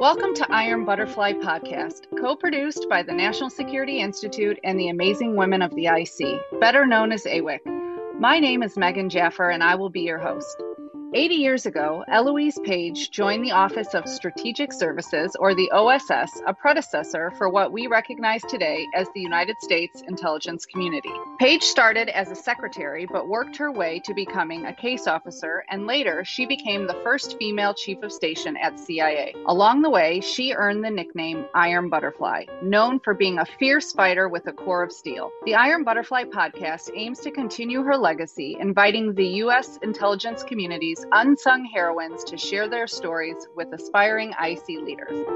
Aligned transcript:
Welcome 0.00 0.32
to 0.36 0.50
Iron 0.50 0.86
Butterfly 0.86 1.34
Podcast, 1.34 2.06
co 2.18 2.34
produced 2.34 2.86
by 2.88 3.02
the 3.02 3.12
National 3.12 3.50
Security 3.50 4.00
Institute 4.00 4.58
and 4.64 4.80
the 4.80 4.88
Amazing 4.88 5.36
Women 5.36 5.60
of 5.60 5.74
the 5.74 5.88
IC, 5.88 6.58
better 6.58 6.86
known 6.86 7.12
as 7.12 7.24
AWIC. 7.24 7.60
My 8.18 8.38
name 8.38 8.62
is 8.62 8.78
Megan 8.78 9.10
Jaffer, 9.10 9.50
and 9.50 9.62
I 9.62 9.74
will 9.74 9.90
be 9.90 10.00
your 10.00 10.16
host. 10.16 10.62
80 11.12 11.34
years 11.34 11.66
ago, 11.66 12.04
Eloise 12.06 12.60
Page 12.64 13.10
joined 13.10 13.44
the 13.44 13.50
Office 13.50 13.94
of 13.94 14.08
Strategic 14.08 14.72
Services, 14.72 15.34
or 15.40 15.56
the 15.56 15.68
OSS, 15.72 16.40
a 16.46 16.54
predecessor 16.54 17.32
for 17.36 17.48
what 17.48 17.72
we 17.72 17.88
recognize 17.88 18.42
today 18.42 18.86
as 18.94 19.08
the 19.12 19.20
United 19.20 19.56
States 19.60 20.04
intelligence 20.06 20.64
community. 20.66 21.10
Page 21.40 21.64
started 21.64 22.08
as 22.10 22.30
a 22.30 22.36
secretary 22.36 23.08
but 23.10 23.26
worked 23.26 23.56
her 23.56 23.72
way 23.72 24.00
to 24.04 24.14
becoming 24.14 24.66
a 24.66 24.72
case 24.72 25.08
officer, 25.08 25.64
and 25.68 25.84
later 25.84 26.24
she 26.24 26.46
became 26.46 26.86
the 26.86 27.00
first 27.02 27.36
female 27.38 27.74
chief 27.74 28.00
of 28.04 28.12
station 28.12 28.56
at 28.58 28.78
CIA. 28.78 29.34
Along 29.46 29.82
the 29.82 29.90
way, 29.90 30.20
she 30.20 30.52
earned 30.52 30.84
the 30.84 30.90
nickname 30.90 31.44
Iron 31.54 31.88
Butterfly, 31.88 32.44
known 32.62 33.00
for 33.00 33.14
being 33.14 33.38
a 33.40 33.46
fierce 33.58 33.90
fighter 33.90 34.28
with 34.28 34.46
a 34.46 34.52
core 34.52 34.84
of 34.84 34.92
steel. 34.92 35.32
The 35.44 35.56
Iron 35.56 35.82
Butterfly 35.82 36.24
podcast 36.24 36.90
aims 36.94 37.18
to 37.20 37.32
continue 37.32 37.82
her 37.82 37.96
legacy, 37.96 38.56
inviting 38.60 39.12
the 39.12 39.26
U.S. 39.26 39.76
intelligence 39.82 40.44
communities 41.00 41.06
unsung 41.12 41.64
heroines 41.64 42.24
to 42.24 42.36
share 42.36 42.68
their 42.68 42.86
stories 42.86 43.46
with 43.56 43.72
aspiring 43.72 44.32
IC 44.42 44.68
leaders. 44.68 45.26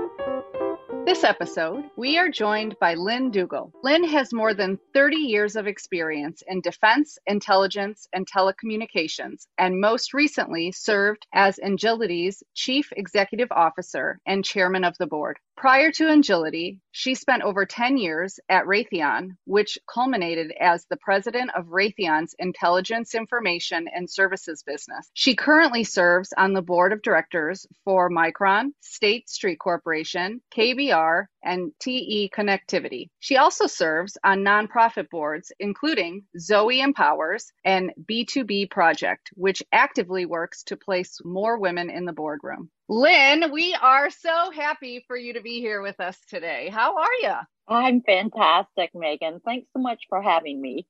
This 1.07 1.23
episode, 1.23 1.85
we 1.97 2.17
are 2.19 2.31
joined 2.31 2.77
by 2.81 2.95
Lynn 2.95 3.31
Dugle. 3.31 3.71
Lynn 3.83 4.05
has 4.05 4.33
more 4.33 4.55
than 4.55 4.79
30 4.95 5.17
years 5.17 5.55
of 5.55 5.67
experience 5.67 6.43
in 6.47 6.63
defense, 6.63 7.19
intelligence, 7.27 8.09
and 8.13 8.27
telecommunications, 8.27 9.47
and 9.59 9.81
most 9.81 10.15
recently 10.15 10.73
served 10.73 11.27
as 11.35 11.59
Engility's 11.59 12.43
Chief 12.55 12.91
Executive 12.97 13.49
Officer 13.51 14.19
and 14.27 14.45
Chairman 14.45 14.85
of 14.85 14.97
the 14.99 15.07
Board. 15.07 15.39
Prior 15.57 15.93
to 15.93 16.09
Engility, 16.09 16.81
she 16.91 17.15
spent 17.15 17.43
over 17.43 17.65
10 17.65 17.97
years 17.97 18.41
at 18.49 18.67
Raytheon, 18.67 19.37
which 19.45 19.79
culminated 19.87 20.53
as 20.61 20.85
the 20.85 20.97
president 20.97 21.53
of 21.57 21.67
Raytheon's 21.67 22.35
Intelligence, 22.39 23.15
Information, 23.15 23.89
and 23.89 24.11
Services 24.11 24.65
business. 24.65 25.11
She 25.15 25.37
currently 25.37 25.85
serves 25.85 26.33
on 26.37 26.53
the 26.53 26.63
board 26.63 26.93
of 26.93 27.03
directors 27.03 27.67
for 27.85 28.11
Micron, 28.11 28.73
State 28.81 29.29
Street 29.29 29.59
Corporation, 29.59 30.43
KBR, 30.55 31.27
and 31.43 31.73
TE 31.79 32.31
Connectivity. 32.37 33.11
She 33.21 33.37
also 33.37 33.67
serves 33.67 34.19
on 34.25 34.45
nonprofit 34.45 35.09
boards, 35.09 35.53
including 35.61 36.25
Zoe 36.39 36.81
Empowers 36.81 37.53
and 37.65 37.93
B2B 38.11 38.71
Project, 38.71 39.31
which 39.35 39.63
actively 39.73 40.27
works 40.27 40.65
to 40.65 40.77
place 40.77 41.21
more 41.25 41.59
women 41.59 41.91
in 41.91 42.05
the 42.05 42.13
boardroom. 42.13 42.71
Lynn, 42.89 43.51
we 43.53 43.75
are 43.75 44.11
so 44.11 44.51
happy 44.51 45.05
for 45.07 45.17
you 45.17 45.35
to 45.35 45.41
be 45.41 45.61
here 45.61 45.81
with 45.81 46.01
us 46.01 46.19
today. 46.29 46.69
How 46.71 46.99
are 46.99 47.15
you? 47.23 47.35
I'm 47.67 48.03
fantastic, 48.03 48.91
Megan. 48.95 49.41
Thanks 49.45 49.69
so 49.75 49.81
much 49.81 50.03
for 50.11 50.21
having 50.21 50.61
me. 50.61 50.87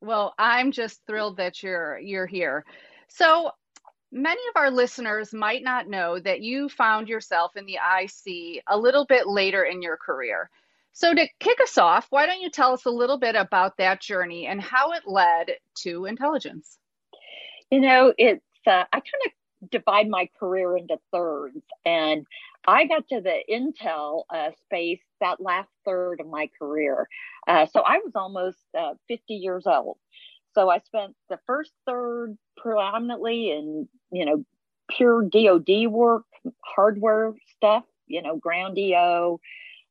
Well, 0.00 0.34
I'm 0.38 0.72
just 0.72 1.00
thrilled 1.06 1.36
that 1.36 1.62
you're 1.62 1.98
you're 1.98 2.26
here. 2.26 2.64
So, 3.08 3.50
many 4.10 4.40
of 4.48 4.56
our 4.60 4.70
listeners 4.70 5.34
might 5.34 5.62
not 5.62 5.88
know 5.88 6.18
that 6.18 6.40
you 6.40 6.68
found 6.70 7.08
yourself 7.08 7.56
in 7.56 7.66
the 7.66 7.78
IC 7.78 8.62
a 8.66 8.78
little 8.78 9.04
bit 9.04 9.26
later 9.26 9.62
in 9.64 9.82
your 9.82 9.98
career. 9.98 10.50
So, 10.92 11.12
to 11.14 11.28
kick 11.40 11.60
us 11.62 11.76
off, 11.76 12.06
why 12.10 12.24
don't 12.26 12.40
you 12.40 12.50
tell 12.50 12.72
us 12.72 12.86
a 12.86 12.90
little 12.90 13.18
bit 13.18 13.34
about 13.36 13.76
that 13.78 14.00
journey 14.00 14.46
and 14.46 14.60
how 14.62 14.92
it 14.92 15.02
led 15.06 15.52
to 15.82 16.06
intelligence? 16.06 16.78
You 17.70 17.80
know, 17.80 18.14
it's 18.16 18.42
uh, 18.66 18.84
I 18.92 19.00
kind 19.00 19.22
of 19.26 19.32
divide 19.70 20.08
my 20.08 20.28
career 20.38 20.76
into 20.76 20.98
thirds. 21.12 21.62
And 21.84 22.26
I 22.66 22.86
got 22.86 23.08
to 23.08 23.20
the 23.20 23.40
Intel 23.50 24.24
uh, 24.30 24.50
space 24.64 25.00
that 25.20 25.40
last 25.40 25.70
third 25.84 26.20
of 26.20 26.26
my 26.26 26.48
career. 26.58 27.08
Uh, 27.46 27.66
so 27.66 27.80
I 27.80 27.98
was 27.98 28.12
almost 28.14 28.58
uh, 28.78 28.94
50 29.08 29.34
years 29.34 29.66
old. 29.66 29.98
So 30.54 30.70
I 30.70 30.78
spent 30.78 31.14
the 31.28 31.38
first 31.46 31.72
third 31.86 32.36
predominantly 32.56 33.50
in, 33.50 33.88
you 34.12 34.24
know, 34.24 34.44
pure 34.88 35.22
DoD 35.22 35.88
work, 35.88 36.24
hardware 36.60 37.34
stuff, 37.56 37.84
you 38.06 38.22
know, 38.22 38.36
ground 38.36 38.78
EO, 38.78 39.40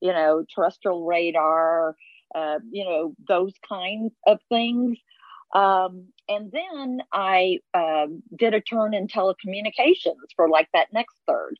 you 0.01 0.13
know, 0.13 0.45
terrestrial 0.53 1.05
radar, 1.05 1.95
uh, 2.33 2.59
you 2.71 2.85
know, 2.85 3.13
those 3.27 3.53
kinds 3.67 4.13
of 4.25 4.39
things. 4.49 4.97
Um, 5.53 6.07
and 6.27 6.51
then 6.51 7.01
I 7.11 7.59
um, 7.73 8.23
did 8.37 8.53
a 8.53 8.61
turn 8.61 8.93
in 8.93 9.07
telecommunications 9.07 10.15
for 10.35 10.49
like 10.49 10.69
that 10.73 10.87
next 10.91 11.15
third. 11.27 11.57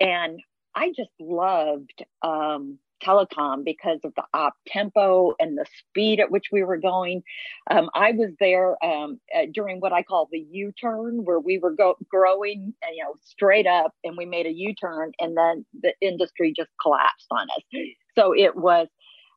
And 0.00 0.40
I 0.74 0.92
just 0.96 1.10
loved 1.20 2.04
um, 2.22 2.78
telecom 3.02 3.64
because 3.64 4.00
of 4.04 4.14
the 4.14 4.24
op 4.32 4.54
tempo 4.66 5.34
and 5.38 5.58
the 5.58 5.66
speed 5.78 6.20
at 6.20 6.30
which 6.30 6.46
we 6.52 6.62
were 6.62 6.78
going. 6.78 7.22
Um, 7.70 7.90
I 7.94 8.12
was 8.12 8.30
there 8.40 8.82
um, 8.84 9.20
during 9.52 9.80
what 9.80 9.92
I 9.92 10.02
call 10.02 10.28
the 10.30 10.46
U 10.50 10.72
turn, 10.80 11.24
where 11.24 11.40
we 11.40 11.58
were 11.58 11.72
go- 11.72 11.98
growing, 12.10 12.74
you 12.92 13.04
know, 13.04 13.14
straight 13.22 13.66
up, 13.66 13.92
and 14.04 14.16
we 14.16 14.24
made 14.24 14.46
a 14.46 14.52
U 14.52 14.74
turn, 14.74 15.12
and 15.18 15.36
then 15.36 15.66
the 15.80 15.92
industry 16.00 16.52
just 16.56 16.70
collapsed 16.80 17.26
on 17.30 17.48
us. 17.50 17.80
So 18.16 18.34
it 18.36 18.56
was 18.56 18.88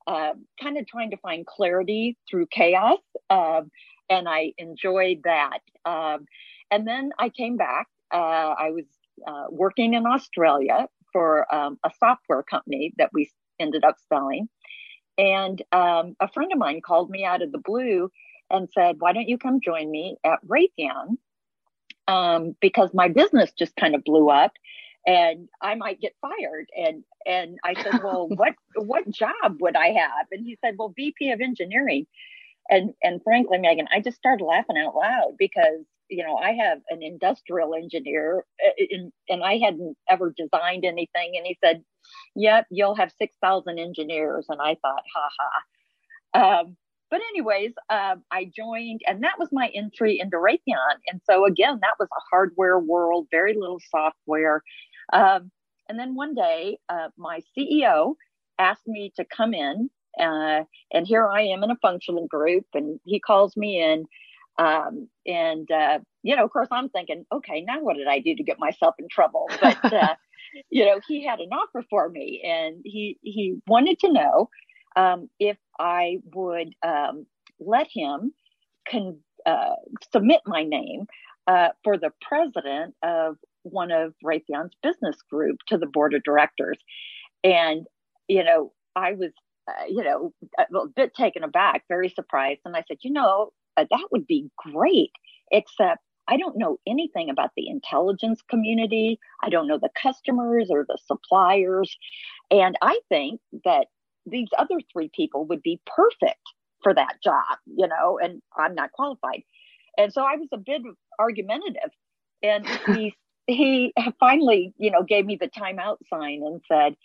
uh, 0.07 0.33
kind 0.61 0.77
of 0.77 0.87
trying 0.87 1.11
to 1.11 1.17
find 1.17 1.45
clarity 1.45 2.17
through 2.29 2.47
chaos. 2.51 2.99
Um, 3.29 3.71
and 4.09 4.27
I 4.29 4.53
enjoyed 4.57 5.21
that. 5.23 5.59
Um, 5.85 6.25
and 6.71 6.87
then 6.87 7.11
I 7.17 7.29
came 7.29 7.57
back. 7.57 7.87
Uh, 8.13 8.53
I 8.57 8.71
was 8.71 8.85
uh, 9.25 9.45
working 9.49 9.93
in 9.93 10.05
Australia 10.05 10.87
for 11.11 11.53
um, 11.53 11.79
a 11.83 11.89
software 11.99 12.43
company 12.43 12.93
that 12.97 13.09
we 13.13 13.31
ended 13.59 13.83
up 13.83 13.95
selling. 14.09 14.47
And 15.17 15.61
um, 15.71 16.15
a 16.19 16.27
friend 16.27 16.51
of 16.51 16.59
mine 16.59 16.81
called 16.85 17.09
me 17.09 17.23
out 17.23 17.41
of 17.41 17.51
the 17.51 17.57
blue 17.57 18.11
and 18.49 18.69
said, 18.73 18.97
Why 18.99 19.13
don't 19.13 19.29
you 19.29 19.37
come 19.37 19.59
join 19.61 19.89
me 19.89 20.17
at 20.23 20.39
Raytheon? 20.45 21.17
Um, 22.07 22.55
because 22.61 22.91
my 22.93 23.07
business 23.07 23.51
just 23.57 23.75
kind 23.75 23.95
of 23.95 24.03
blew 24.03 24.29
up 24.29 24.51
and 25.05 25.47
I 25.61 25.75
might 25.75 26.01
get 26.01 26.13
fired. 26.21 26.67
And 26.75 27.03
and 27.25 27.57
I 27.63 27.81
said, 27.81 28.03
Well, 28.03 28.27
what 28.35 28.53
what 28.75 29.09
job 29.09 29.57
would 29.59 29.75
I 29.75 29.87
have? 29.87 30.27
And 30.31 30.45
he 30.45 30.57
said, 30.63 30.75
Well, 30.77 30.93
VP 30.95 31.31
of 31.31 31.41
engineering. 31.41 32.07
And 32.69 32.93
and 33.03 33.21
frankly 33.23 33.59
megan 33.59 33.87
i 33.91 33.99
just 33.99 34.17
started 34.17 34.43
laughing 34.43 34.75
out 34.75 34.95
loud 34.95 35.35
because 35.37 35.85
you 36.09 36.23
know 36.23 36.35
i 36.37 36.51
have 36.51 36.79
an 36.89 37.03
industrial 37.03 37.75
engineer 37.75 38.43
uh, 38.65 38.71
in, 38.77 39.11
and 39.29 39.43
i 39.43 39.59
hadn't 39.59 39.95
ever 40.09 40.33
designed 40.35 40.83
anything. 40.83 41.33
And 41.37 41.45
he 41.45 41.57
said 41.63 41.83
yep 42.35 42.65
you'll 42.71 42.95
have 42.95 43.11
6000 43.19 43.77
engineers. 43.77 44.47
And 44.49 44.59
i 44.61 44.75
thought 44.81 45.03
ha 45.15 45.29
ha. 45.39 46.59
Um, 46.59 46.77
but 47.11 47.21
anyways 47.29 47.73
uh, 47.91 48.15
i 48.31 48.49
joined 48.55 49.01
and 49.05 49.23
that 49.23 49.37
was 49.37 49.49
my 49.51 49.69
entry 49.75 50.19
into 50.19 50.37
raytheon. 50.37 50.97
And 51.11 51.21
so 51.29 51.45
again 51.45 51.77
that 51.81 51.95
was 51.99 52.09
a 52.11 52.21
hardware 52.31 52.79
world 52.79 53.27
very 53.29 53.53
little 53.53 53.79
software 53.91 54.63
um, 55.13 55.51
and 55.89 55.99
then 55.99 56.15
one 56.15 56.33
day 56.35 56.77
uh, 56.89 57.09
my 57.17 57.41
ceo 57.57 58.15
asked 58.57 58.87
me 58.87 59.11
to 59.15 59.25
come 59.25 59.53
in 59.53 59.89
uh, 60.19 60.63
and 60.91 61.07
here 61.07 61.27
I 61.27 61.41
am 61.43 61.63
in 61.63 61.71
a 61.71 61.77
functional 61.81 62.27
group, 62.27 62.65
and 62.73 62.99
he 63.05 63.19
calls 63.19 63.55
me 63.57 63.81
in. 63.81 64.05
Um, 64.57 65.09
and, 65.25 65.69
uh, 65.69 65.99
you 66.23 66.35
know, 66.35 66.45
of 66.45 66.51
course, 66.51 66.69
I'm 66.71 66.89
thinking, 66.89 67.25
okay, 67.31 67.61
now 67.61 67.81
what 67.81 67.97
did 67.97 68.07
I 68.07 68.19
do 68.19 68.35
to 68.35 68.43
get 68.43 68.59
myself 68.59 68.95
in 68.99 69.07
trouble? 69.09 69.47
But, 69.61 69.83
uh, 69.93 70.15
you 70.69 70.85
know, 70.85 71.01
he 71.07 71.25
had 71.25 71.39
an 71.39 71.49
offer 71.51 71.83
for 71.89 72.07
me, 72.07 72.41
and 72.45 72.77
he, 72.85 73.17
he 73.21 73.57
wanted 73.67 73.99
to 73.99 74.13
know 74.13 74.49
um, 74.95 75.29
if 75.39 75.57
I 75.77 76.19
would 76.33 76.73
um, 76.85 77.25
let 77.59 77.87
him 77.91 78.33
con- 78.89 79.19
uh, 79.45 79.75
submit 80.13 80.41
my 80.45 80.63
name 80.63 81.07
uh, 81.47 81.69
for 81.83 81.97
the 81.97 82.11
president 82.21 82.95
of 83.03 83.35
one 83.65 83.91
of 83.91 84.13
Raytheon's 84.23 84.75
business 84.81 85.17
group 85.29 85.57
to 85.67 85.77
the 85.77 85.87
board 85.87 86.13
of 86.13 86.23
directors. 86.23 86.77
And, 87.43 87.85
you 88.27 88.43
know, 88.43 88.71
I 88.95 89.13
was 89.13 89.31
uh, 89.67 89.85
you 89.87 90.03
know, 90.03 90.31
a 90.59 90.87
bit 90.95 91.15
taken 91.15 91.43
aback, 91.43 91.83
very 91.89 92.09
surprised. 92.09 92.61
And 92.65 92.75
I 92.75 92.83
said, 92.87 92.97
you 93.01 93.11
know, 93.11 93.51
uh, 93.77 93.85
that 93.89 94.07
would 94.11 94.27
be 94.27 94.49
great, 94.57 95.11
except 95.51 96.01
I 96.27 96.37
don't 96.37 96.57
know 96.57 96.77
anything 96.87 97.29
about 97.29 97.49
the 97.55 97.67
intelligence 97.67 98.41
community. 98.47 99.19
I 99.43 99.49
don't 99.49 99.67
know 99.67 99.79
the 99.79 99.89
customers 99.99 100.67
or 100.69 100.85
the 100.87 100.99
suppliers. 101.05 101.97
And 102.51 102.75
I 102.81 102.99
think 103.09 103.41
that 103.63 103.87
these 104.25 104.49
other 104.57 104.79
three 104.91 105.09
people 105.13 105.45
would 105.45 105.63
be 105.63 105.81
perfect 105.85 106.41
for 106.83 106.93
that 106.93 107.15
job, 107.23 107.57
you 107.65 107.87
know, 107.87 108.19
and 108.21 108.41
I'm 108.55 108.75
not 108.75 108.91
qualified. 108.91 109.41
And 109.97 110.13
so 110.13 110.21
I 110.21 110.35
was 110.35 110.49
a 110.51 110.57
bit 110.57 110.81
argumentative. 111.19 111.91
And 112.43 112.67
he 112.87 113.15
he 113.47 113.93
finally, 114.19 114.73
you 114.77 114.91
know, 114.91 115.03
gave 115.03 115.25
me 115.25 115.35
the 115.35 115.49
timeout 115.49 115.97
sign 116.09 116.43
and 116.45 116.61
said, 116.67 116.95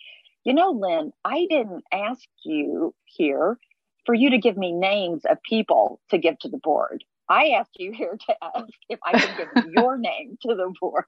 you 0.43 0.53
know, 0.53 0.71
Lynn, 0.71 1.13
I 1.23 1.45
didn't 1.49 1.83
ask 1.91 2.23
you 2.43 2.95
here 3.05 3.57
for 4.05 4.15
you 4.15 4.31
to 4.31 4.37
give 4.37 4.57
me 4.57 4.71
names 4.71 5.23
of 5.25 5.37
people 5.43 5.99
to 6.09 6.17
give 6.17 6.39
to 6.39 6.49
the 6.49 6.57
board. 6.57 7.03
I 7.29 7.49
asked 7.49 7.77
you 7.77 7.91
here 7.95 8.17
to 8.27 8.35
ask 8.55 8.73
if 8.89 8.99
I 9.05 9.19
can 9.19 9.37
give 9.37 9.73
your 9.73 9.97
name 9.99 10.37
to 10.41 10.55
the 10.55 10.73
board. 10.79 11.05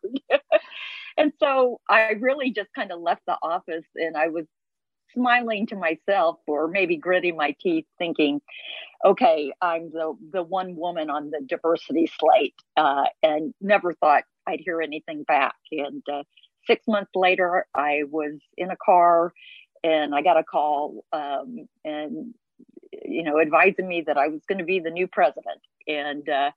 and 1.18 1.34
so 1.40 1.80
I 1.90 2.12
really 2.20 2.52
just 2.52 2.70
kind 2.74 2.92
of 2.92 3.02
left 3.02 3.24
the 3.26 3.38
office 3.42 3.86
and 3.96 4.16
I 4.16 4.30
was 4.30 4.46
smiling 5.14 5.68
to 5.68 5.76
myself 5.76 6.40
or 6.48 6.68
maybe 6.68 6.98
gritting 6.98 7.36
my 7.36 7.56
teeth 7.62 7.86
thinking, 8.00 8.42
okay, 9.06 9.54
I'm 9.62 9.92
the, 9.92 10.16
the 10.32 10.42
one 10.42 10.76
woman 10.76 11.10
on 11.10 11.30
the 11.30 11.42
diversity 11.46 12.10
slate 12.20 12.56
uh, 12.78 13.06
and 13.22 13.54
never 13.62 13.94
thought 13.94 14.24
I'd 14.48 14.62
hear 14.62 14.82
anything 14.82 15.24
back. 15.24 15.56
And 15.72 16.04
uh, 16.12 16.24
six 16.68 16.86
months 16.88 17.12
later, 17.16 17.66
I 17.74 18.04
was 18.10 18.40
in 18.58 18.70
a 18.70 18.78
car 18.78 19.34
and 19.84 20.16
I 20.16 20.22
got 20.22 20.38
a 20.38 20.44
call 20.44 21.06
um, 21.12 21.68
and, 21.84 22.34
you 23.04 23.24
know, 23.24 23.40
advising 23.40 23.88
me 23.88 24.02
that 24.02 24.18
I 24.18 24.28
was 24.28 24.42
going 24.48 24.60
to 24.60 24.64
be 24.64 24.80
the 24.80 24.90
new 24.90 25.08
president. 25.08 25.62
And 25.88 26.28
uh, 26.30 26.52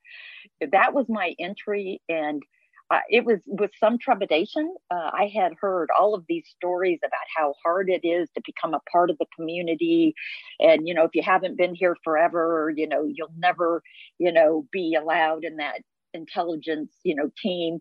that 0.73 0.95
was 0.95 1.07
my 1.09 1.35
entry. 1.39 2.01
And 2.09 2.43
uh, 2.89 3.01
it 3.11 3.25
was 3.25 3.41
with 3.47 3.73
some 3.81 3.99
trepidation. 3.99 4.73
Uh, 4.93 5.11
I 5.13 5.33
had 5.35 5.55
heard 5.61 5.89
all 5.99 6.15
of 6.15 6.25
these 6.29 6.45
stories 6.57 7.01
about 7.03 7.27
how 7.37 7.55
hard 7.65 7.91
it 7.91 8.07
is 8.07 8.29
to 8.37 8.43
become 8.45 8.75
a 8.75 8.81
part 8.93 9.11
of 9.11 9.19
the 9.19 9.27
community. 9.35 10.15
And, 10.61 10.87
you 10.87 10.95
know, 10.95 11.03
if 11.03 11.11
you 11.15 11.23
haven't 11.23 11.59
been 11.59 11.75
here 11.75 11.97
forever, 12.05 12.73
you 12.77 12.87
know, 12.87 13.05
you'll 13.13 13.35
never, 13.37 13.83
you 14.19 14.31
know, 14.31 14.67
be 14.71 14.95
allowed 14.95 15.43
in 15.43 15.57
that 15.57 15.81
intelligence, 16.17 16.93
you 17.05 17.15
know, 17.15 17.31
team. 17.41 17.79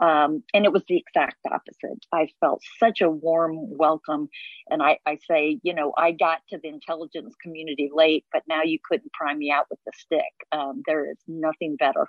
Um, 0.00 0.42
and 0.52 0.66
it 0.66 0.72
was 0.72 0.82
the 0.88 0.98
exact 0.98 1.38
opposite. 1.50 2.04
I 2.12 2.28
felt 2.40 2.62
such 2.78 3.00
a 3.00 3.10
warm 3.10 3.56
welcome. 3.78 4.28
And 4.68 4.82
I, 4.82 4.98
I 5.06 5.18
say, 5.28 5.58
you 5.62 5.74
know, 5.74 5.94
I 5.96 6.12
got 6.12 6.40
to 6.50 6.58
the 6.62 6.68
intelligence 6.68 7.34
community 7.42 7.90
late, 7.94 8.26
but 8.32 8.42
now 8.48 8.62
you 8.62 8.78
couldn't 8.86 9.12
prime 9.14 9.38
me 9.38 9.50
out 9.50 9.66
with 9.70 9.80
the 9.86 9.92
stick. 9.98 10.32
Um, 10.52 10.82
there 10.86 11.10
is 11.10 11.16
nothing 11.26 11.76
better. 11.78 12.08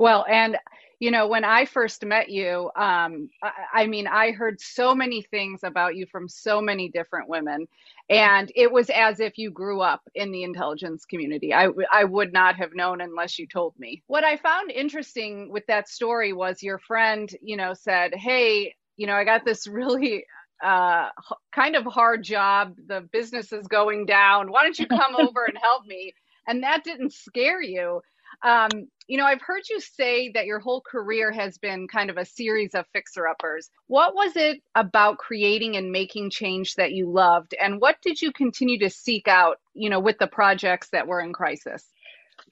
Well, 0.00 0.24
and 0.30 0.56
you 0.98 1.10
know, 1.10 1.28
when 1.28 1.44
I 1.44 1.66
first 1.66 2.02
met 2.06 2.30
you, 2.30 2.70
um, 2.74 3.28
I, 3.42 3.52
I, 3.74 3.86
mean, 3.86 4.06
I 4.06 4.32
heard 4.32 4.58
so 4.58 4.94
many 4.94 5.20
things 5.20 5.60
about 5.62 5.94
you 5.94 6.06
from 6.06 6.26
so 6.26 6.62
many 6.62 6.88
different 6.88 7.28
women, 7.28 7.68
and 8.08 8.50
it 8.56 8.72
was 8.72 8.88
as 8.88 9.20
if 9.20 9.36
you 9.36 9.50
grew 9.50 9.82
up 9.82 10.00
in 10.14 10.32
the 10.32 10.42
intelligence 10.42 11.04
community. 11.04 11.52
I, 11.52 11.68
I 11.92 12.04
would 12.04 12.32
not 12.32 12.56
have 12.56 12.74
known 12.74 13.02
unless 13.02 13.38
you 13.38 13.46
told 13.46 13.78
me. 13.78 14.02
What 14.06 14.24
I 14.24 14.38
found 14.38 14.70
interesting 14.70 15.50
with 15.50 15.66
that 15.66 15.86
story 15.86 16.32
was 16.32 16.62
your 16.62 16.78
friend, 16.78 17.30
you 17.42 17.58
know, 17.58 17.74
said, 17.74 18.14
Hey, 18.14 18.74
you 18.96 19.06
know, 19.06 19.14
I 19.14 19.24
got 19.24 19.44
this 19.44 19.66
really 19.66 20.24
uh, 20.64 21.10
kind 21.54 21.76
of 21.76 21.84
hard 21.84 22.22
job. 22.24 22.74
The 22.86 23.02
business 23.12 23.52
is 23.52 23.66
going 23.66 24.06
down. 24.06 24.50
Why 24.50 24.62
don't 24.62 24.78
you 24.78 24.86
come 24.86 25.14
over 25.14 25.44
and 25.44 25.58
help 25.62 25.84
me? 25.84 26.14
And 26.46 26.62
that 26.62 26.84
didn't 26.84 27.12
scare 27.12 27.62
you. 27.62 28.00
Um, 28.42 28.88
you 29.06 29.16
know, 29.16 29.26
I've 29.26 29.42
heard 29.42 29.62
you 29.68 29.80
say 29.80 30.30
that 30.32 30.46
your 30.46 30.60
whole 30.60 30.80
career 30.80 31.32
has 31.32 31.58
been 31.58 31.88
kind 31.88 32.10
of 32.10 32.16
a 32.16 32.24
series 32.24 32.74
of 32.74 32.86
fixer 32.92 33.26
uppers. 33.26 33.68
What 33.88 34.14
was 34.14 34.36
it 34.36 34.62
about 34.74 35.18
creating 35.18 35.76
and 35.76 35.90
making 35.90 36.30
change 36.30 36.76
that 36.76 36.92
you 36.92 37.10
loved? 37.10 37.54
And 37.60 37.80
what 37.80 37.96
did 38.02 38.22
you 38.22 38.32
continue 38.32 38.78
to 38.78 38.90
seek 38.90 39.26
out, 39.26 39.58
you 39.74 39.90
know, 39.90 40.00
with 40.00 40.18
the 40.18 40.28
projects 40.28 40.90
that 40.92 41.08
were 41.08 41.20
in 41.20 41.32
crisis? 41.32 41.84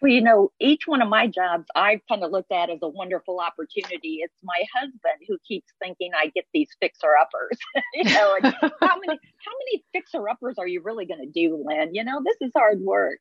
Well, 0.00 0.12
you 0.12 0.20
know, 0.20 0.52
each 0.60 0.86
one 0.86 1.02
of 1.02 1.08
my 1.08 1.26
jobs 1.26 1.66
I've 1.74 2.00
kind 2.08 2.22
of 2.22 2.30
looked 2.30 2.52
at 2.52 2.70
as 2.70 2.78
a 2.82 2.88
wonderful 2.88 3.40
opportunity. 3.40 4.18
It's 4.22 4.38
my 4.42 4.62
husband 4.74 5.24
who 5.26 5.38
keeps 5.46 5.72
thinking 5.80 6.10
I 6.14 6.26
get 6.28 6.44
these 6.52 6.68
fixer 6.80 7.16
uppers. 7.20 7.58
you 7.94 8.04
know, 8.04 8.36
how 8.42 8.98
many 8.98 9.18
how 9.38 9.52
many 9.58 9.84
fixer 9.92 10.28
uppers 10.28 10.56
are 10.58 10.66
you 10.66 10.82
really 10.82 11.06
going 11.06 11.20
to 11.20 11.30
do, 11.30 11.64
Lynn? 11.66 11.94
You 11.94 12.04
know, 12.04 12.20
this 12.24 12.36
is 12.40 12.52
hard 12.54 12.80
work. 12.80 13.18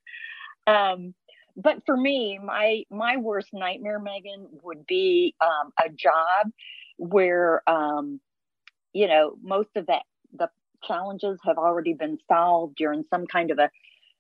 Um, 0.68 1.14
but 1.58 1.82
for 1.86 1.98
me, 1.98 2.40
my 2.42 2.84
my 2.92 3.18
worst 3.18 3.50
nightmare, 3.52 4.00
Megan, 4.00 4.48
would 4.64 4.86
be 4.86 5.34
um, 5.42 5.74
a 5.84 5.90
job 5.90 6.52
where 6.98 7.68
um, 7.68 8.22
you 8.94 9.08
know 9.08 9.38
most 9.42 9.70
of 9.76 9.88
that 9.88 10.04
the 10.38 10.50
challenges 10.84 11.40
have 11.44 11.58
already 11.58 11.94
been 11.94 12.20
solved. 12.28 12.80
You're 12.80 12.94
in 12.94 13.06
some 13.10 13.26
kind 13.26 13.50
of 13.50 13.58
a 13.58 13.72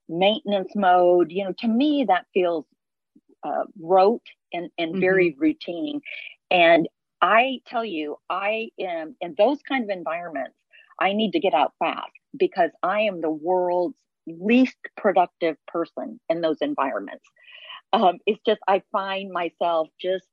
maintenance 0.10 0.72
mode. 0.76 1.32
You 1.32 1.46
know, 1.46 1.54
to 1.60 1.68
me 1.68 2.06
that 2.08 2.26
feels 2.34 2.66
uh, 3.44 3.66
rote 3.80 4.26
and 4.52 4.70
and 4.80 4.94
mm-hmm. 4.94 5.02
very 5.02 5.36
routine. 5.38 6.02
And 6.50 6.90
I 7.22 7.60
tell 7.68 7.86
you, 7.86 8.18
I 8.30 8.70
am 8.80 9.16
in 9.22 9.36
those 9.38 9.62
kind 9.62 9.84
of 9.84 9.96
environments. 9.96 10.56
I 11.00 11.14
need 11.14 11.32
to 11.34 11.40
get 11.40 11.54
out 11.54 11.74
fast 11.78 12.12
because 12.36 12.72
I 12.82 13.02
am 13.02 13.22
the 13.22 13.30
world's 13.30 13.96
least 14.28 14.78
productive 14.96 15.56
person 15.68 16.20
in 16.30 16.42
those 16.42 16.58
environments. 16.62 17.26
Um, 17.94 18.18
it's 18.26 18.42
just, 18.46 18.60
I 18.68 18.82
find 18.92 19.32
myself 19.32 19.88
just, 20.02 20.26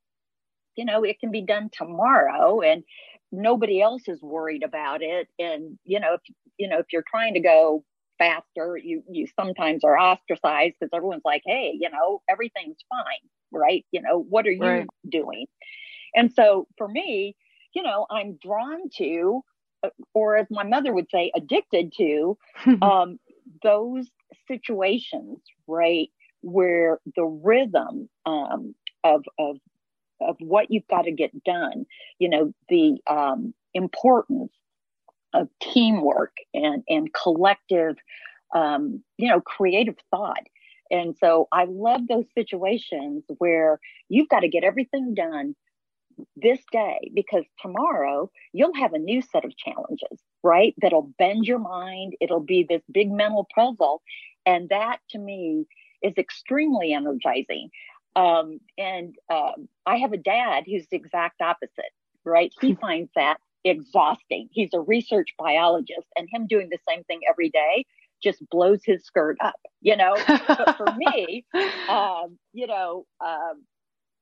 you 0.75 0.85
know, 0.85 1.03
it 1.03 1.19
can 1.19 1.31
be 1.31 1.41
done 1.41 1.69
tomorrow 1.71 2.61
and 2.61 2.83
nobody 3.31 3.81
else 3.81 4.03
is 4.07 4.21
worried 4.21 4.63
about 4.63 5.01
it. 5.01 5.27
And, 5.39 5.79
you 5.85 5.99
know, 5.99 6.15
if, 6.15 6.21
you 6.57 6.67
know, 6.67 6.79
if 6.79 6.87
you're 6.91 7.05
trying 7.09 7.33
to 7.35 7.39
go 7.39 7.83
faster, 8.17 8.77
you, 8.81 9.03
you 9.09 9.27
sometimes 9.39 9.83
are 9.83 9.97
ostracized 9.97 10.75
because 10.79 10.91
everyone's 10.93 11.23
like, 11.25 11.43
Hey, 11.45 11.73
you 11.79 11.89
know, 11.89 12.21
everything's 12.29 12.77
fine. 12.89 13.29
Right. 13.51 13.85
You 13.91 14.01
know, 14.01 14.25
what 14.29 14.45
are 14.47 14.51
you 14.51 14.61
right. 14.61 14.87
doing? 15.09 15.45
And 16.13 16.31
so 16.33 16.67
for 16.77 16.87
me, 16.87 17.35
you 17.73 17.83
know, 17.83 18.05
I'm 18.09 18.37
drawn 18.41 18.89
to, 18.97 19.41
uh, 19.83 19.89
or 20.13 20.37
as 20.37 20.47
my 20.49 20.63
mother 20.63 20.93
would 20.93 21.07
say, 21.11 21.31
addicted 21.35 21.93
to, 21.97 22.37
um, 22.81 23.19
those 23.63 24.09
situations, 24.47 25.39
right, 25.67 26.09
where 26.41 26.99
the 27.15 27.25
rhythm 27.25 28.09
um, 28.25 28.75
of, 29.03 29.23
of 29.37 29.57
of 30.21 30.37
what 30.39 30.71
you've 30.71 30.87
got 30.87 31.03
to 31.03 31.11
get 31.11 31.43
done, 31.43 31.85
you 32.19 32.29
know, 32.29 32.53
the 32.69 32.97
um, 33.07 33.53
importance 33.73 34.53
of 35.33 35.49
teamwork 35.61 36.37
and 36.53 36.83
and 36.87 37.13
collective, 37.13 37.97
um, 38.53 39.03
you 39.17 39.29
know, 39.29 39.41
creative 39.41 39.95
thought. 40.11 40.43
And 40.91 41.15
so 41.17 41.47
I 41.51 41.65
love 41.65 42.07
those 42.07 42.25
situations 42.33 43.23
where 43.39 43.79
you've 44.07 44.29
got 44.29 44.41
to 44.41 44.47
get 44.47 44.63
everything 44.63 45.13
done 45.13 45.55
this 46.35 46.59
day 46.71 47.11
because 47.13 47.43
tomorrow 47.61 48.29
you'll 48.53 48.75
have 48.75 48.93
a 48.93 48.99
new 48.99 49.21
set 49.21 49.45
of 49.45 49.55
challenges, 49.57 50.19
right? 50.43 50.73
That'll 50.81 51.13
bend 51.17 51.45
your 51.45 51.59
mind. 51.59 52.13
It'll 52.21 52.43
be 52.43 52.65
this 52.67 52.81
big 52.91 53.11
mental 53.11 53.47
puzzle. 53.53 54.01
And 54.45 54.69
that 54.69 54.97
to 55.11 55.17
me 55.17 55.65
is 56.01 56.13
extremely 56.17 56.93
energizing. 56.93 57.69
Um, 58.15 58.59
and 58.77 59.15
um, 59.31 59.67
I 59.85 59.97
have 59.97 60.13
a 60.13 60.17
dad 60.17 60.63
who's 60.65 60.87
the 60.89 60.97
exact 60.97 61.41
opposite, 61.41 61.91
right? 62.23 62.53
He 62.61 62.75
finds 62.81 63.09
that 63.15 63.37
exhausting. 63.63 64.47
He's 64.51 64.73
a 64.73 64.79
research 64.79 65.33
biologist, 65.37 66.07
and 66.15 66.29
him 66.31 66.47
doing 66.47 66.69
the 66.69 66.77
same 66.87 67.03
thing 67.03 67.21
every 67.29 67.49
day 67.49 67.85
just 68.23 68.47
blows 68.49 68.81
his 68.85 69.03
skirt 69.03 69.37
up, 69.43 69.59
you 69.81 69.97
know. 69.97 70.15
but 70.27 70.77
for 70.77 70.87
me, 70.97 71.45
um, 71.89 72.37
you 72.53 72.67
know, 72.67 73.05
um, 73.19 73.63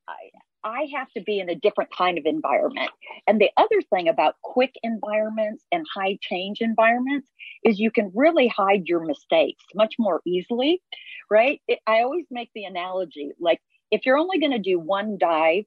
I, 0.07 0.31
I 0.63 0.87
have 0.95 1.11
to 1.11 1.21
be 1.21 1.39
in 1.39 1.49
a 1.49 1.55
different 1.55 1.91
kind 1.95 2.17
of 2.17 2.25
environment. 2.25 2.91
And 3.27 3.39
the 3.39 3.51
other 3.57 3.81
thing 3.89 4.07
about 4.07 4.35
quick 4.43 4.73
environments 4.83 5.63
and 5.71 5.85
high 5.93 6.17
change 6.21 6.61
environments 6.61 7.29
is 7.63 7.79
you 7.79 7.91
can 7.91 8.11
really 8.15 8.47
hide 8.47 8.83
your 8.85 9.05
mistakes 9.05 9.63
much 9.75 9.95
more 9.99 10.21
easily, 10.25 10.81
right? 11.29 11.61
It, 11.67 11.79
I 11.87 12.01
always 12.01 12.25
make 12.31 12.49
the 12.55 12.65
analogy 12.65 13.31
like 13.39 13.59
if 13.91 14.05
you're 14.05 14.17
only 14.17 14.39
going 14.39 14.51
to 14.51 14.59
do 14.59 14.79
one 14.79 15.17
dive 15.19 15.65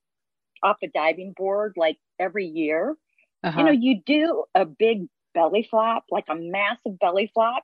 off 0.63 0.79
a 0.83 0.89
diving 0.89 1.33
board 1.37 1.75
like 1.77 1.97
every 2.19 2.47
year, 2.47 2.97
uh-huh. 3.45 3.59
you 3.59 3.65
know, 3.65 3.73
you 3.73 4.03
do 4.05 4.45
a 4.55 4.65
big 4.65 5.07
belly 5.35 5.67
flop, 5.71 6.05
like 6.11 6.25
a 6.29 6.35
massive 6.35 6.99
belly 6.99 7.31
flop, 7.33 7.63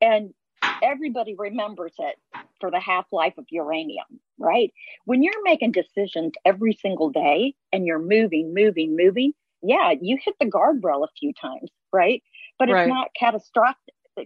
and 0.00 0.34
everybody 0.82 1.34
remembers 1.36 1.94
it 1.98 2.16
for 2.60 2.70
the 2.70 2.80
half 2.80 3.06
life 3.12 3.34
of 3.38 3.46
uranium, 3.50 4.06
right? 4.38 4.72
When 5.04 5.22
you're 5.22 5.42
making 5.44 5.72
decisions 5.72 6.32
every 6.44 6.72
single 6.74 7.10
day 7.10 7.54
and 7.72 7.86
you're 7.86 7.98
moving, 7.98 8.54
moving, 8.54 8.96
moving, 8.96 9.32
yeah, 9.62 9.94
you 10.00 10.18
hit 10.22 10.34
the 10.38 10.46
guardrail 10.46 11.04
a 11.04 11.12
few 11.18 11.32
times, 11.32 11.70
right? 11.92 12.22
But 12.58 12.68
it's 12.68 12.74
right. 12.74 12.88
not 12.88 13.08
catastrophic. 13.18 13.78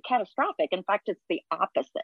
Catastrophic. 0.07 0.69
In 0.71 0.85
fact, 0.85 1.09
it's 1.09 1.23
the 1.29 1.41
opposite, 1.51 2.03